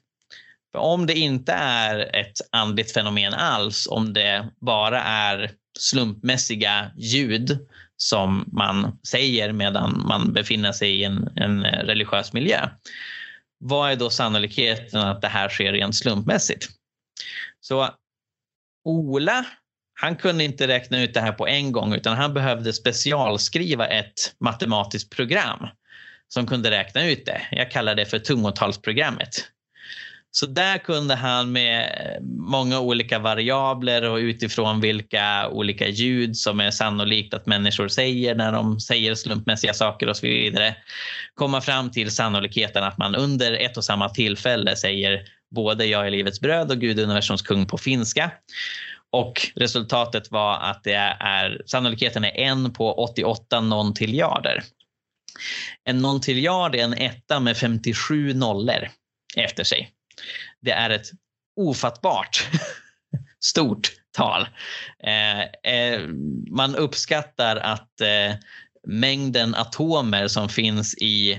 För 0.71 0.79
om 0.79 1.05
det 1.05 1.13
inte 1.13 1.53
är 1.53 2.15
ett 2.15 2.37
andligt 2.51 2.93
fenomen 2.93 3.33
alls, 3.33 3.87
om 3.87 4.13
det 4.13 4.49
bara 4.61 5.03
är 5.03 5.51
slumpmässiga 5.79 6.91
ljud 6.97 7.67
som 7.97 8.49
man 8.51 8.99
säger 9.07 9.51
medan 9.51 10.03
man 10.07 10.33
befinner 10.33 10.71
sig 10.71 10.99
i 10.99 11.03
en, 11.03 11.29
en 11.35 11.63
religiös 11.63 12.33
miljö. 12.33 12.69
Vad 13.59 13.91
är 13.91 13.95
då 13.95 14.09
sannolikheten 14.09 15.01
att 15.01 15.21
det 15.21 15.27
här 15.27 15.49
sker 15.49 15.71
rent 15.71 15.95
slumpmässigt? 15.95 16.67
Så 17.59 17.89
Ola, 18.83 19.45
han 19.93 20.15
kunde 20.15 20.43
inte 20.43 20.67
räkna 20.67 21.01
ut 21.03 21.13
det 21.13 21.21
här 21.21 21.31
på 21.31 21.47
en 21.47 21.71
gång 21.71 21.93
utan 21.93 22.17
han 22.17 22.33
behövde 22.33 22.73
specialskriva 22.73 23.87
ett 23.87 24.35
matematiskt 24.39 25.15
program 25.15 25.67
som 26.27 26.47
kunde 26.47 26.71
räkna 26.71 27.05
ut 27.05 27.25
det. 27.25 27.41
Jag 27.51 27.71
kallar 27.71 27.95
det 27.95 28.05
för 28.05 28.19
tungotalsprogrammet. 28.19 29.47
Så 30.31 30.45
där 30.45 30.77
kunde 30.77 31.15
han 31.15 31.51
med 31.51 31.89
många 32.37 32.79
olika 32.79 33.19
variabler 33.19 34.09
och 34.09 34.17
utifrån 34.17 34.81
vilka 34.81 35.49
olika 35.49 35.87
ljud 35.87 36.37
som 36.37 36.59
är 36.59 36.71
sannolikt 36.71 37.33
att 37.33 37.45
människor 37.45 37.87
säger 37.87 38.35
när 38.35 38.51
de 38.51 38.79
säger 38.79 39.15
slumpmässiga 39.15 39.73
saker 39.73 40.09
och 40.09 40.17
så 40.17 40.27
vidare 40.27 40.75
komma 41.35 41.61
fram 41.61 41.91
till 41.91 42.11
sannolikheten 42.11 42.83
att 42.83 42.97
man 42.97 43.15
under 43.15 43.53
ett 43.53 43.77
och 43.77 43.83
samma 43.83 44.09
tillfälle 44.09 44.75
säger 44.75 45.21
både 45.55 45.85
Jag 45.85 46.07
är 46.07 46.11
livets 46.11 46.39
bröd 46.39 46.71
och 46.71 46.79
Gud 46.79 46.99
är 46.99 47.03
universums 47.03 47.41
kung 47.41 47.65
på 47.65 47.77
finska. 47.77 48.31
Och 49.11 49.51
resultatet 49.55 50.31
var 50.31 50.59
att 50.59 50.83
det 50.83 51.15
är, 51.19 51.61
sannolikheten 51.65 52.23
är 52.23 52.37
en 52.37 52.73
på 52.73 52.93
88 52.93 53.61
nontiljarder. 53.61 54.63
En 55.83 55.97
nontiljard 55.97 56.75
är 56.75 56.83
en 56.83 56.93
etta 56.93 57.39
med 57.39 57.57
57 57.57 58.33
nollor 58.33 58.89
efter 59.35 59.63
sig. 59.63 59.91
Det 60.61 60.71
är 60.71 60.89
ett 60.89 61.07
ofattbart 61.55 62.47
stort 63.39 63.91
tal. 64.11 64.47
Eh, 65.03 65.73
eh, 65.73 66.01
man 66.51 66.75
uppskattar 66.75 67.55
att 67.55 68.01
eh, 68.01 68.35
mängden 68.87 69.55
atomer 69.55 70.27
som 70.27 70.49
finns 70.49 70.95
i 70.97 71.31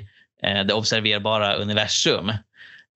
eh, 0.43 0.65
det 0.67 0.75
observerbara 0.75 1.55
universum 1.55 2.33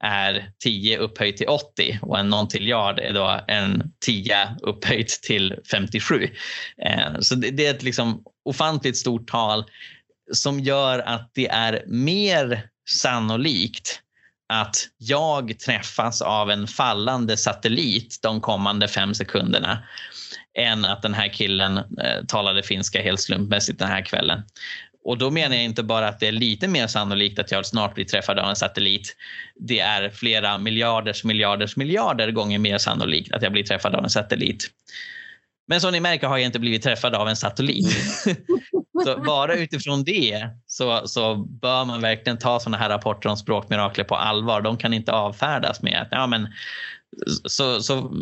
är 0.04 0.50
10 0.62 0.98
upphöjt 0.98 1.36
till 1.36 1.48
80 1.48 1.98
och 2.02 2.18
en 2.18 2.28
nontiljard 2.28 2.98
är 2.98 3.12
då 3.12 3.40
en 3.48 3.92
10 4.04 4.56
upphöjt 4.62 5.08
till 5.22 5.54
57. 5.70 6.28
Eh, 6.78 7.18
så 7.20 7.34
det 7.34 7.66
är 7.66 7.70
ett 7.70 7.82
liksom 7.82 8.24
ofantligt 8.44 8.96
stort 8.96 9.30
tal 9.30 9.64
som 10.32 10.60
gör 10.60 10.98
att 10.98 11.30
det 11.34 11.48
är 11.48 11.84
mer 11.86 12.68
sannolikt 12.90 14.00
att 14.48 14.76
jag 14.98 15.58
träffas 15.58 16.22
av 16.22 16.50
en 16.50 16.66
fallande 16.66 17.36
satellit 17.36 18.18
de 18.22 18.40
kommande 18.40 18.88
fem 18.88 19.14
sekunderna 19.14 19.78
än 20.58 20.84
att 20.84 21.02
den 21.02 21.14
här 21.14 21.28
killen 21.28 21.78
eh, 21.78 22.24
talade 22.28 22.62
finska 22.62 23.02
helt 23.02 23.20
slumpmässigt 23.20 23.78
den 23.78 23.88
här 23.88 24.04
kvällen. 24.04 24.42
Och 25.04 25.18
då 25.18 25.30
menar 25.30 25.56
jag 25.56 25.64
inte 25.64 25.82
bara 25.82 26.08
att 26.08 26.20
det 26.20 26.28
är 26.28 26.32
lite 26.32 26.68
mer 26.68 26.86
sannolikt 26.86 27.38
att 27.38 27.50
jag 27.52 27.66
snart 27.66 27.94
blir 27.94 28.04
träffad 28.04 28.38
av 28.38 28.48
en 28.48 28.56
satellit. 28.56 29.16
Det 29.54 29.80
är 29.80 30.10
flera 30.10 30.58
miljarders 30.58 31.24
miljarders 31.24 31.76
miljarder 31.76 32.30
gånger 32.30 32.58
mer 32.58 32.78
sannolikt 32.78 33.32
att 33.32 33.42
jag 33.42 33.52
blir 33.52 33.64
träffad 33.64 33.94
av 33.94 34.04
en 34.04 34.10
satellit. 34.10 34.70
Men 35.68 35.80
som 35.80 35.92
ni 35.92 36.00
märker 36.00 36.26
har 36.26 36.38
jag 36.38 36.46
inte 36.46 36.58
blivit 36.58 36.82
träffad 36.82 37.14
av 37.14 37.28
en 37.28 37.36
satellit. 37.36 37.86
så 39.04 39.20
bara 39.20 39.54
utifrån 39.54 40.04
det 40.04 40.48
så, 40.66 41.08
så 41.08 41.36
bör 41.36 41.84
man 41.84 42.00
verkligen 42.00 42.38
ta 42.38 42.60
sådana 42.60 42.76
här 42.76 42.88
rapporter 42.88 43.28
om 43.28 43.36
språkmirakler 43.36 44.04
på 44.04 44.14
allvar. 44.14 44.60
De 44.60 44.76
kan 44.76 44.92
inte 44.94 45.12
avfärdas 45.12 45.82
med 45.82 46.02
att 46.02 46.08
ja, 46.10 46.26
men 46.26 46.48
så, 47.44 47.82
så 47.82 48.12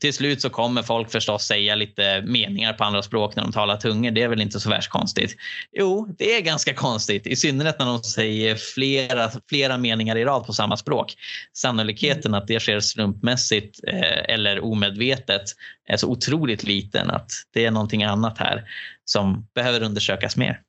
till 0.00 0.14
slut 0.14 0.42
så 0.42 0.50
kommer 0.50 0.82
folk 0.82 1.10
förstås 1.10 1.46
säga 1.46 1.74
lite 1.74 2.22
meningar 2.22 2.72
på 2.72 2.84
andra 2.84 3.02
språk 3.02 3.36
när 3.36 3.42
de 3.42 3.52
talar 3.52 3.76
tungor. 3.76 4.10
Det 4.10 4.22
är 4.22 4.28
väl 4.28 4.40
inte 4.40 4.60
så 4.60 4.70
värst 4.70 4.90
konstigt? 4.90 5.36
Jo, 5.72 6.14
det 6.18 6.36
är 6.36 6.40
ganska 6.40 6.74
konstigt. 6.74 7.26
I 7.26 7.36
synnerhet 7.36 7.78
när 7.78 7.86
de 7.86 8.02
säger 8.02 8.54
flera, 8.54 9.30
flera 9.48 9.78
meningar 9.78 10.16
i 10.16 10.24
rad 10.24 10.46
på 10.46 10.52
samma 10.52 10.76
språk. 10.76 11.14
Sannolikheten 11.52 12.34
att 12.34 12.46
det 12.46 12.60
sker 12.60 12.80
slumpmässigt 12.80 13.80
eh, 13.88 14.34
eller 14.34 14.64
omedvetet 14.64 15.42
är 15.88 15.96
så 15.96 16.08
otroligt 16.08 16.64
liten 16.64 17.10
att 17.10 17.30
det 17.54 17.64
är 17.64 17.70
någonting 17.70 18.04
annat 18.04 18.38
här 18.38 18.64
som 19.04 19.46
behöver 19.54 19.82
undersökas 19.82 20.36
mer. 20.36 20.60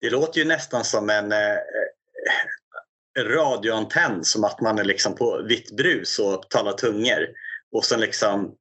Det 0.00 0.10
låter 0.10 0.38
ju 0.38 0.44
nästan 0.44 0.84
som 0.84 1.10
en 1.10 1.32
eh, 1.32 1.38
radioantenn 3.24 4.24
som 4.24 4.44
att 4.44 4.60
man 4.60 4.78
är 4.78 4.84
liksom 4.84 5.14
på 5.14 5.42
vitt 5.48 5.76
brus 5.76 6.18
och 6.18 6.50
talar 6.50 6.72
tungor. 6.72 7.26
Och 7.72 7.84
sen 7.84 8.00
liksom 8.00 8.54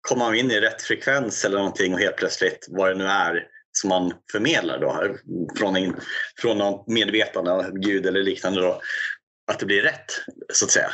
kommer 0.00 0.24
man 0.24 0.34
in 0.34 0.50
i 0.50 0.60
rätt 0.60 0.82
frekvens 0.82 1.44
eller 1.44 1.58
någonting 1.58 1.94
och 1.94 2.00
helt 2.00 2.16
plötsligt 2.16 2.66
vad 2.70 2.90
det 2.90 2.94
nu 2.94 3.06
är 3.06 3.46
som 3.72 3.88
man 3.88 4.12
förmedlar 4.32 4.78
då 4.78 5.16
från, 5.58 5.76
in, 5.76 5.96
från 6.40 6.58
något 6.58 6.88
medvetande 6.88 7.70
Gud 7.72 8.06
eller 8.06 8.22
liknande 8.22 8.60
då, 8.60 8.80
att 9.52 9.58
det 9.58 9.66
blir 9.66 9.82
rätt 9.82 10.20
så 10.52 10.64
att 10.64 10.70
säga. 10.70 10.90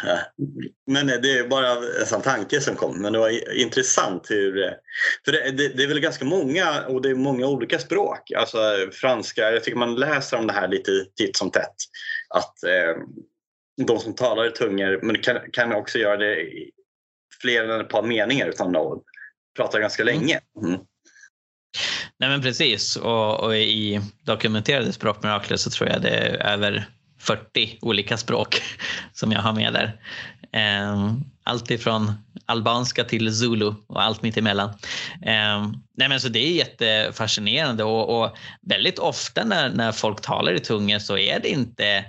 Men 0.86 1.06
det 1.06 1.38
är 1.38 1.48
bara 1.48 1.70
en 2.00 2.06
sån 2.06 2.22
tanke 2.22 2.60
som 2.60 2.74
kom. 2.76 3.02
Men 3.02 3.12
det 3.12 3.18
var 3.18 3.54
intressant 3.54 4.30
hur... 4.30 4.74
För 5.24 5.32
det, 5.32 5.50
det, 5.50 5.68
det, 5.68 5.82
är 5.82 5.88
väl 5.88 6.00
ganska 6.00 6.24
många 6.24 6.82
och 6.88 7.02
det 7.02 7.10
är 7.10 7.14
många 7.14 7.46
olika 7.46 7.78
språk. 7.78 8.30
Alltså 8.36 8.58
franska, 8.92 9.52
jag 9.52 9.64
tycker 9.64 9.78
man 9.78 9.94
läser 9.94 10.36
om 10.36 10.46
det 10.46 10.52
här 10.52 10.68
lite 10.68 10.90
titt 11.16 11.36
som 11.36 11.50
tätt 11.50 11.76
att 12.34 12.62
eh, 12.62 13.02
de 13.86 13.98
som 13.98 14.14
talar 14.14 14.46
i 14.46 14.50
tungor 14.50 15.00
men 15.02 15.22
kan, 15.22 15.38
kan 15.52 15.72
också 15.72 15.98
göra 15.98 16.16
det 16.16 16.40
i 16.40 16.70
fler 17.42 17.68
än 17.68 17.80
ett 17.80 17.88
par 17.88 18.02
meningar 18.02 18.46
utan 18.46 18.76
att 18.76 19.02
prata 19.56 19.80
ganska 19.80 20.02
mm. 20.02 20.14
länge. 20.14 20.40
Mm. 20.64 20.80
Nej 22.18 22.28
men 22.28 22.42
precis 22.42 22.96
och, 22.96 23.40
och 23.40 23.56
i 23.56 24.00
dokumenterade 24.22 24.92
språkmirakler 24.92 25.56
så 25.56 25.70
tror 25.70 25.88
jag 25.88 26.02
det 26.02 26.10
är 26.10 26.52
över 26.52 26.88
40 27.18 27.78
olika 27.80 28.16
språk 28.16 28.62
som 29.12 29.32
jag 29.32 29.40
har 29.40 29.52
med 29.52 29.72
där. 29.72 30.00
Allt 31.48 31.70
ifrån 31.70 32.12
albanska 32.46 33.04
till 33.04 33.34
zulu 33.34 33.74
och 33.86 34.02
allt 34.02 34.22
mitt 34.22 34.36
emellan. 34.36 34.68
Eh, 35.22 35.72
nej 35.96 36.08
men 36.08 36.20
så 36.20 36.28
det 36.28 36.38
är 36.38 36.52
jättefascinerande 36.52 37.84
och, 37.84 38.20
och 38.22 38.36
väldigt 38.62 38.98
ofta 38.98 39.44
när, 39.44 39.70
när 39.70 39.92
folk 39.92 40.20
talar 40.20 40.52
i 40.52 40.60
tungor 40.60 40.98
så 40.98 41.18
är 41.18 41.40
det 41.40 41.48
inte 41.48 42.04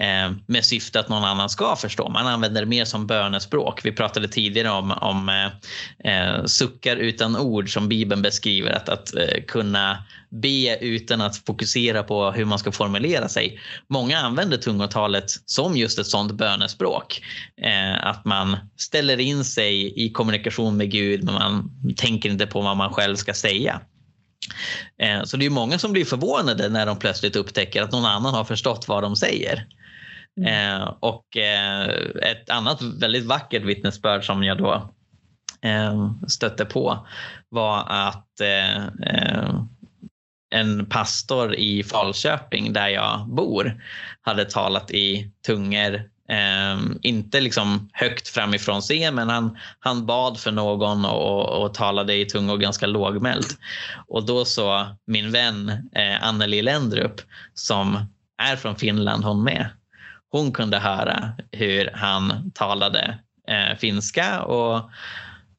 Eh, 0.00 0.32
med 0.46 0.64
syfte 0.64 1.00
att 1.00 1.08
någon 1.08 1.24
annan 1.24 1.48
ska 1.48 1.76
förstå. 1.76 2.08
Man 2.08 2.26
använder 2.26 2.60
det 2.60 2.66
mer 2.66 2.84
som 2.84 3.06
bönespråk. 3.06 3.84
Vi 3.84 3.92
pratade 3.92 4.28
tidigare 4.28 4.70
om, 4.70 4.90
om 4.90 5.28
eh, 5.28 6.12
eh, 6.12 6.44
suckar 6.44 6.96
utan 6.96 7.36
ord 7.36 7.72
som 7.72 7.88
Bibeln 7.88 8.22
beskriver. 8.22 8.70
Att, 8.70 8.88
att 8.88 9.14
eh, 9.14 9.42
kunna 9.46 10.04
be 10.30 10.78
utan 10.80 11.20
att 11.20 11.36
fokusera 11.36 12.02
på 12.02 12.30
hur 12.30 12.44
man 12.44 12.58
ska 12.58 12.72
formulera 12.72 13.28
sig. 13.28 13.60
Många 13.88 14.18
använder 14.18 14.56
tungotalet 14.56 15.24
som 15.46 15.76
just 15.76 15.98
ett 15.98 16.06
sådant 16.06 16.32
bönespråk. 16.32 17.22
Eh, 17.62 18.06
att 18.06 18.24
man 18.24 18.56
ställer 18.80 19.20
in 19.20 19.44
sig 19.44 20.04
i 20.04 20.10
kommunikation 20.10 20.76
med 20.76 20.90
Gud 20.90 21.24
men 21.24 21.34
man 21.34 21.70
tänker 21.96 22.30
inte 22.30 22.46
på 22.46 22.60
vad 22.60 22.76
man 22.76 22.92
själv 22.92 23.16
ska 23.16 23.34
säga. 23.34 23.80
Eh, 24.98 25.22
så 25.24 25.36
det 25.36 25.46
är 25.46 25.50
många 25.50 25.78
som 25.78 25.92
blir 25.92 26.04
förvånade 26.04 26.68
när 26.68 26.86
de 26.86 26.98
plötsligt 26.98 27.36
upptäcker 27.36 27.82
att 27.82 27.92
någon 27.92 28.04
annan 28.04 28.34
har 28.34 28.44
förstått 28.44 28.88
vad 28.88 29.02
de 29.02 29.16
säger. 29.16 29.66
Mm. 30.40 30.80
Eh, 30.80 30.94
och 31.00 31.36
eh, 31.36 31.88
ett 32.22 32.50
annat 32.50 32.82
väldigt 32.82 33.24
vackert 33.24 33.62
vittnesbörd 33.62 34.26
som 34.26 34.44
jag 34.44 34.58
då 34.58 34.94
stötte 36.28 36.64
på 36.64 37.06
var 37.48 37.84
att 37.88 38.26
en 40.54 40.86
pastor 40.86 41.54
i 41.54 41.82
Falköping 41.82 42.72
där 42.72 42.88
jag 42.88 43.26
bor 43.28 43.82
hade 44.20 44.44
talat 44.44 44.90
i 44.90 45.30
tungor 45.46 46.02
Eh, 46.30 46.78
inte 47.02 47.40
liksom 47.40 47.90
högt 47.92 48.28
framifrån 48.28 48.80
scen, 48.80 49.14
men 49.14 49.28
han, 49.28 49.58
han 49.78 50.06
bad 50.06 50.40
för 50.40 50.50
någon 50.50 51.04
och, 51.04 51.62
och 51.62 51.74
talade 51.74 52.14
i 52.14 52.24
tungor 52.24 52.56
ganska 52.56 52.86
lågmält. 52.86 53.58
Och 54.06 54.26
då 54.26 54.44
så 54.44 54.86
min 55.06 55.32
vän 55.32 55.68
eh, 55.96 56.24
Anneli 56.24 56.62
Lendrup 56.62 57.20
som 57.54 57.98
är 58.42 58.56
från 58.56 58.76
Finland 58.76 59.24
hon 59.24 59.42
med 59.42 59.70
hon 60.30 60.52
kunde 60.52 60.78
höra 60.78 61.32
hur 61.52 61.90
han 61.94 62.50
talade 62.54 63.18
eh, 63.48 63.78
finska 63.78 64.42
och 64.42 64.90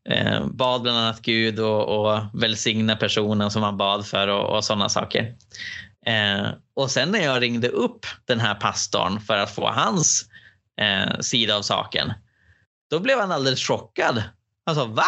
eh, 0.10 0.46
bad 0.46 0.82
bland 0.82 0.98
annat 0.98 1.22
Gud 1.22 1.60
och, 1.60 1.84
och 1.84 2.20
välsigna 2.34 2.96
personen 2.96 3.52
som 3.52 3.64
han 3.64 3.78
bad 3.78 4.06
för 4.06 4.28
och, 4.28 4.56
och 4.56 4.64
sådana 4.64 4.90
saker. 4.90 5.36
Eh, 6.06 6.48
och 6.76 6.92
sen 6.92 7.12
när 7.12 7.20
jag 7.20 7.42
ringde 7.42 7.68
upp 7.68 8.06
den 8.26 8.40
här 8.40 8.56
pastorn 8.56 9.20
för 9.20 9.38
att 9.38 9.56
få 9.56 9.70
hans 9.70 10.30
eh, 10.82 11.20
sida 11.20 11.56
av 11.56 11.62
saken, 11.62 12.14
då 12.90 13.00
blev 13.00 13.20
han 13.20 13.32
alldeles 13.32 13.68
chockad. 13.68 14.24
Han 14.66 14.76
sa 14.76 14.86
va? 14.86 15.06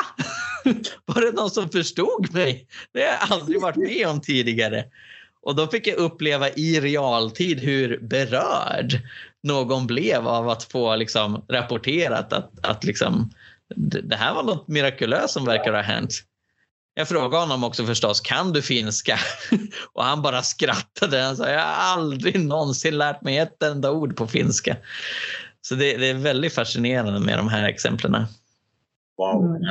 Var 1.06 1.22
det 1.22 1.32
någon 1.32 1.50
som 1.50 1.70
förstod 1.70 2.34
mig? 2.34 2.68
Det 2.92 3.00
har 3.00 3.08
jag 3.08 3.32
aldrig 3.32 3.62
varit 3.62 3.76
med 3.76 4.08
om 4.08 4.22
tidigare. 4.22 4.86
Och 5.42 5.56
då 5.56 5.68
fick 5.68 5.88
jag 5.88 5.96
uppleva 5.96 6.50
i 6.50 6.80
realtid 6.80 7.60
hur 7.60 8.00
berörd 8.02 9.02
någon 9.44 9.88
blev 9.88 10.28
av 10.28 10.50
att 10.50 10.64
få 10.64 10.96
liksom 10.96 11.46
rapporterat 11.50 12.34
att, 12.34 12.66
att 12.66 12.84
liksom, 12.84 13.32
det 14.04 14.16
här 14.16 14.34
var 14.34 14.44
något 14.44 14.68
mirakulöst 14.68 15.34
som 15.34 15.46
verkar 15.46 15.74
ha 15.74 15.82
hänt. 15.82 16.24
Jag 16.96 17.08
frågade 17.08 17.44
honom 17.44 17.64
också 17.64 17.86
förstås, 17.86 18.22
kan 18.22 18.54
du 18.54 18.62
finska? 18.62 19.20
Och 19.94 20.04
han 20.04 20.22
bara 20.22 20.44
skrattade. 20.44 21.22
Han 21.22 21.38
sa, 21.38 21.50
jag 21.50 21.60
har 21.60 21.94
aldrig 21.94 22.40
någonsin 22.40 22.98
lärt 22.98 23.22
mig 23.22 23.38
ett 23.38 23.64
enda 23.64 23.92
ord 23.92 24.16
på 24.16 24.28
finska. 24.28 24.78
Så 25.68 25.76
det, 25.76 25.98
det 25.98 26.10
är 26.10 26.14
väldigt 26.14 26.54
fascinerande 26.54 27.20
med 27.20 27.38
de 27.38 27.50
här 27.50 27.70
exemplen. 27.70 28.26
Wow. 29.18 29.46
Mm. 29.46 29.62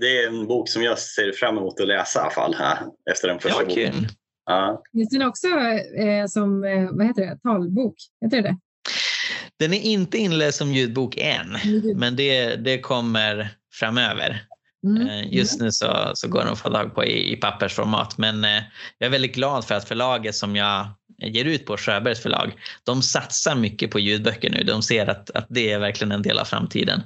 Det 0.00 0.22
är 0.22 0.28
en 0.28 0.46
bok 0.46 0.68
som 0.68 0.82
jag 0.82 0.98
ser 0.98 1.32
fram 1.32 1.58
emot 1.58 1.80
att 1.80 1.86
läsa 1.86 2.18
i 2.18 2.22
alla 2.22 2.30
fall 2.30 2.54
här, 2.54 2.78
efter 3.10 3.28
den 3.28 3.38
första 3.38 3.62
ja, 3.62 3.68
boken. 3.68 4.08
Ja. 4.46 4.82
Finns 4.92 5.08
den 5.08 5.22
också 5.22 5.48
eh, 5.48 6.26
som 6.28 6.64
eh, 6.64 6.90
vad 6.90 7.06
heter 7.06 7.26
det, 7.26 7.38
talbok? 7.42 7.94
Heter 8.20 8.42
det 8.42 8.56
Den 9.58 9.72
är 9.72 9.80
inte 9.80 10.18
inläst 10.18 10.58
som 10.58 10.72
ljudbok 10.72 11.16
än, 11.16 11.56
mm. 11.56 11.98
men 11.98 12.16
det, 12.16 12.56
det 12.56 12.80
kommer 12.80 13.48
framöver. 13.72 14.42
Mm. 14.84 15.06
Eh, 15.06 15.34
just 15.34 15.60
nu 15.60 15.72
så, 15.72 16.10
så 16.14 16.28
går 16.28 16.40
den 16.40 16.48
att 16.52 16.58
få 16.58 16.70
tag 16.70 16.94
på 16.94 17.04
i, 17.04 17.32
i 17.32 17.36
pappersformat 17.36 18.18
men 18.18 18.44
eh, 18.44 18.62
jag 18.98 19.06
är 19.06 19.10
väldigt 19.10 19.34
glad 19.34 19.64
för 19.64 19.74
att 19.74 19.88
förlaget 19.88 20.34
som 20.34 20.56
jag 20.56 20.88
ger 21.18 21.44
ut 21.44 21.66
på 21.66 21.76
Sjöbergs 21.76 22.22
förlag, 22.22 22.52
de 22.84 23.02
satsar 23.02 23.54
mycket 23.54 23.90
på 23.90 24.00
ljudböcker 24.00 24.50
nu. 24.50 24.62
De 24.62 24.82
ser 24.82 25.06
att, 25.06 25.30
att 25.30 25.46
det 25.48 25.72
är 25.72 25.78
verkligen 25.78 26.12
en 26.12 26.22
del 26.22 26.38
av 26.38 26.44
framtiden. 26.44 27.02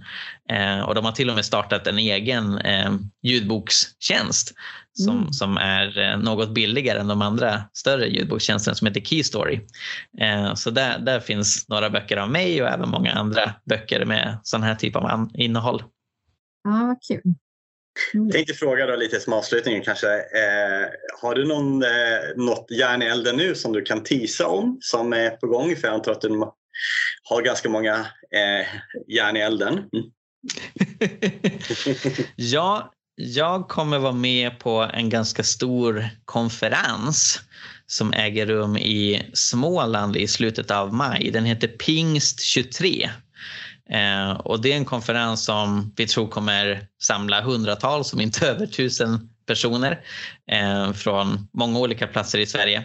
Eh, 0.51 0.81
och 0.81 0.95
de 0.95 1.05
har 1.05 1.13
till 1.13 1.31
och 1.31 1.37
med 1.37 1.45
startat 1.45 1.87
en 1.87 1.99
egen 1.99 2.59
eh, 2.59 2.93
ljudbokstjänst 3.23 4.55
som, 4.93 5.19
mm. 5.19 5.33
som 5.33 5.57
är 5.57 5.99
eh, 5.99 6.19
något 6.19 6.55
billigare 6.55 6.99
än 6.99 7.09
de 7.09 7.23
andra 7.23 7.63
större 7.73 8.07
ljudbokstjänsterna 8.07 8.75
som 8.75 8.87
heter 8.87 9.01
Keystory. 9.01 9.61
Eh, 10.21 10.55
så 10.55 10.71
där, 10.71 10.99
där 10.99 11.21
finns 11.21 11.69
några 11.69 11.91
böcker 11.91 12.17
av 12.17 12.31
mig 12.31 12.63
och 12.63 12.69
även 12.69 12.89
många 12.89 13.13
andra 13.13 13.55
böcker 13.65 14.05
med 14.05 14.39
sån 14.43 14.63
här 14.63 14.75
typ 14.75 14.97
av 14.97 15.31
innehåll. 15.35 15.83
Ja, 16.65 16.97
kul. 17.09 17.35
Jag 18.13 18.33
tänkte 18.33 18.55
fråga 18.55 18.87
då 18.87 18.97
lite 18.97 19.21
som 19.21 19.33
avslutning 19.33 19.83
kanske. 19.83 20.15
Eh, 20.15 20.89
har 21.21 21.35
du 21.35 21.47
någon, 21.47 21.83
eh, 21.83 21.89
något 22.37 22.71
järn 22.71 23.03
i 23.03 23.07
elden 23.07 23.37
nu 23.37 23.55
som 23.55 23.73
du 23.73 23.83
kan 23.83 24.03
tisa 24.03 24.47
om 24.47 24.79
som 24.81 25.13
är 25.13 25.31
på 25.31 25.47
gång? 25.47 25.77
För 25.77 25.89
jag 25.89 25.95
antar 25.95 26.13
att 26.13 26.21
du 26.21 26.29
har 27.23 27.43
ganska 27.43 27.69
många 27.69 27.95
eh, 28.35 28.67
järn 29.09 29.37
i 29.37 29.41
elden. 29.41 29.73
Mm. 29.73 30.11
ja, 32.37 32.93
jag 33.15 33.69
kommer 33.69 33.99
vara 33.99 34.13
med 34.13 34.59
på 34.59 34.91
en 34.95 35.09
ganska 35.09 35.43
stor 35.43 36.09
konferens 36.25 37.41
som 37.87 38.13
äger 38.13 38.47
rum 38.47 38.77
i 38.77 39.31
Småland 39.35 40.17
i 40.17 40.29
slutet 40.29 40.71
av 40.71 40.95
maj. 40.95 41.31
Den 41.33 41.45
heter 41.45 41.69
Pingst 41.69 42.41
23 42.41 43.11
Eh, 43.93 44.31
och 44.31 44.63
det 44.63 44.73
är 44.73 44.77
en 44.77 44.85
konferens 44.85 45.45
som 45.45 45.93
vi 45.97 46.07
tror 46.07 46.29
kommer 46.29 46.87
samla 47.03 47.41
hundratals, 47.41 48.13
om 48.13 48.21
inte 48.21 48.47
över 48.51 48.67
tusen 48.67 49.31
personer 49.47 50.01
eh, 50.53 50.93
från 50.93 51.49
många 51.53 51.79
olika 51.79 52.07
platser 52.07 52.39
i 52.39 52.47
Sverige 52.47 52.85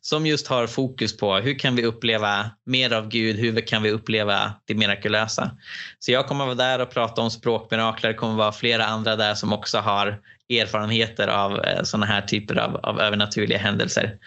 som 0.00 0.26
just 0.26 0.46
har 0.46 0.66
fokus 0.66 1.16
på 1.16 1.34
hur 1.34 1.58
kan 1.58 1.76
vi 1.76 1.84
uppleva 1.84 2.50
mer 2.66 2.92
av 2.92 3.08
Gud, 3.08 3.36
hur 3.36 3.66
kan 3.66 3.82
vi 3.82 3.90
uppleva 3.90 4.52
det 4.64 4.74
mirakulösa. 4.74 5.50
Så 5.98 6.12
jag 6.12 6.26
kommer 6.26 6.44
vara 6.44 6.54
där 6.54 6.78
och 6.78 6.90
prata 6.90 7.22
om 7.22 7.30
språkmirakler, 7.30 8.10
det 8.10 8.16
kommer 8.16 8.34
vara 8.34 8.52
flera 8.52 8.86
andra 8.86 9.16
där 9.16 9.34
som 9.34 9.52
också 9.52 9.78
har 9.78 10.20
erfarenheter 10.60 11.28
av 11.28 11.64
eh, 11.64 11.82
sådana 11.82 12.06
här 12.06 12.22
typer 12.22 12.56
av, 12.56 12.76
av 12.76 13.00
övernaturliga 13.00 13.58
händelser. 13.58 14.18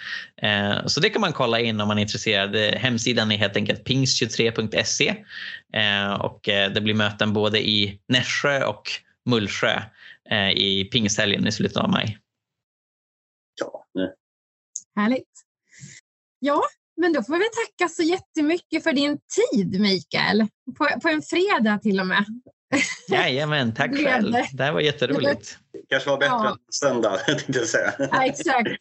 Eh, 0.42 0.86
så 0.86 1.00
det 1.00 1.10
kan 1.10 1.22
man 1.22 1.34
kolla 1.34 1.60
in 1.60 1.82
om 1.82 1.88
man 1.88 1.98
är 1.98 2.02
intresserad. 2.02 2.56
Hemsidan 2.56 3.32
är 3.32 3.38
helt 3.38 3.56
enkelt 3.56 3.88
pingst23.se 3.88 5.16
eh, 5.74 6.14
och 6.14 6.40
det 6.44 6.84
blir 6.84 6.94
möten 6.94 7.34
både 7.34 7.68
i 7.68 8.00
Nässjö 8.08 8.66
och 8.66 8.84
Mullsjö 9.26 9.82
i 10.56 10.84
pingsthelgen 10.84 11.48
i 11.48 11.52
slutet 11.52 11.78
av 11.78 11.90
maj. 11.90 12.18
Ja. 13.62 13.86
Härligt. 14.96 15.30
Ja, 16.40 16.62
men 16.98 17.14
då 17.14 17.24
får 17.24 17.38
vi 17.38 17.44
tacka 17.44 17.90
så 17.90 18.04
jättemycket 18.04 18.84
för 18.84 18.94
din 18.94 19.20
tid 19.36 19.82
Mikael. 19.82 20.48
På, 20.78 20.88
på 21.02 21.10
en 21.10 21.22
fredag 21.22 21.78
till 21.78 22.00
och 22.00 22.08
med. 22.08 22.26
Jajamän, 23.10 23.74
tack 23.74 23.92
själv. 23.96 24.34
Det 24.54 24.64
här 24.64 24.72
var 24.72 24.82
jätteroligt. 24.82 25.58
Det 25.74 25.80
kanske 25.90 26.10
var 26.10 26.18
bättre 26.18 26.34
ja. 26.34 26.50
än 26.50 26.58
söndag, 26.72 27.18
tänkte 27.26 27.60
jag 27.60 27.68
säga. 27.68 27.94
Ja, 27.98 28.26
exakt. 28.26 28.70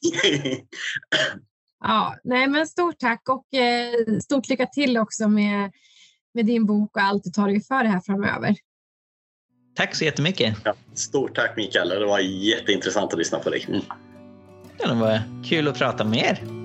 ja, 1.84 2.16
nej, 2.24 2.46
men 2.46 2.66
stort 2.66 2.98
tack 2.98 3.28
och 3.28 3.54
eh, 3.54 4.18
stort 4.18 4.48
lycka 4.48 4.66
till 4.66 4.98
också 4.98 5.28
med, 5.28 5.72
med 6.34 6.46
din 6.46 6.66
bok 6.66 6.96
och 6.96 7.02
allt 7.02 7.24
du 7.24 7.30
tar 7.30 7.48
dig 7.48 7.64
för 7.64 7.82
det 7.82 7.88
här 7.88 8.00
framöver. 8.00 8.54
Tack 9.76 9.94
så 9.94 10.04
jättemycket. 10.04 10.56
Ja, 10.64 10.74
stort 10.94 11.34
tack 11.34 11.56
Mikael. 11.56 11.88
Det 11.88 12.06
var 12.06 12.18
jätteintressant 12.20 13.12
att 13.12 13.18
lyssna 13.18 13.38
på 13.38 13.50
dig. 13.50 13.64
Mm. 13.68 13.80
Ja, 14.78 14.88
det 14.88 14.94
var 14.94 15.20
kul 15.44 15.68
att 15.68 15.78
prata 15.78 16.04
med 16.04 16.18
er. 16.18 16.63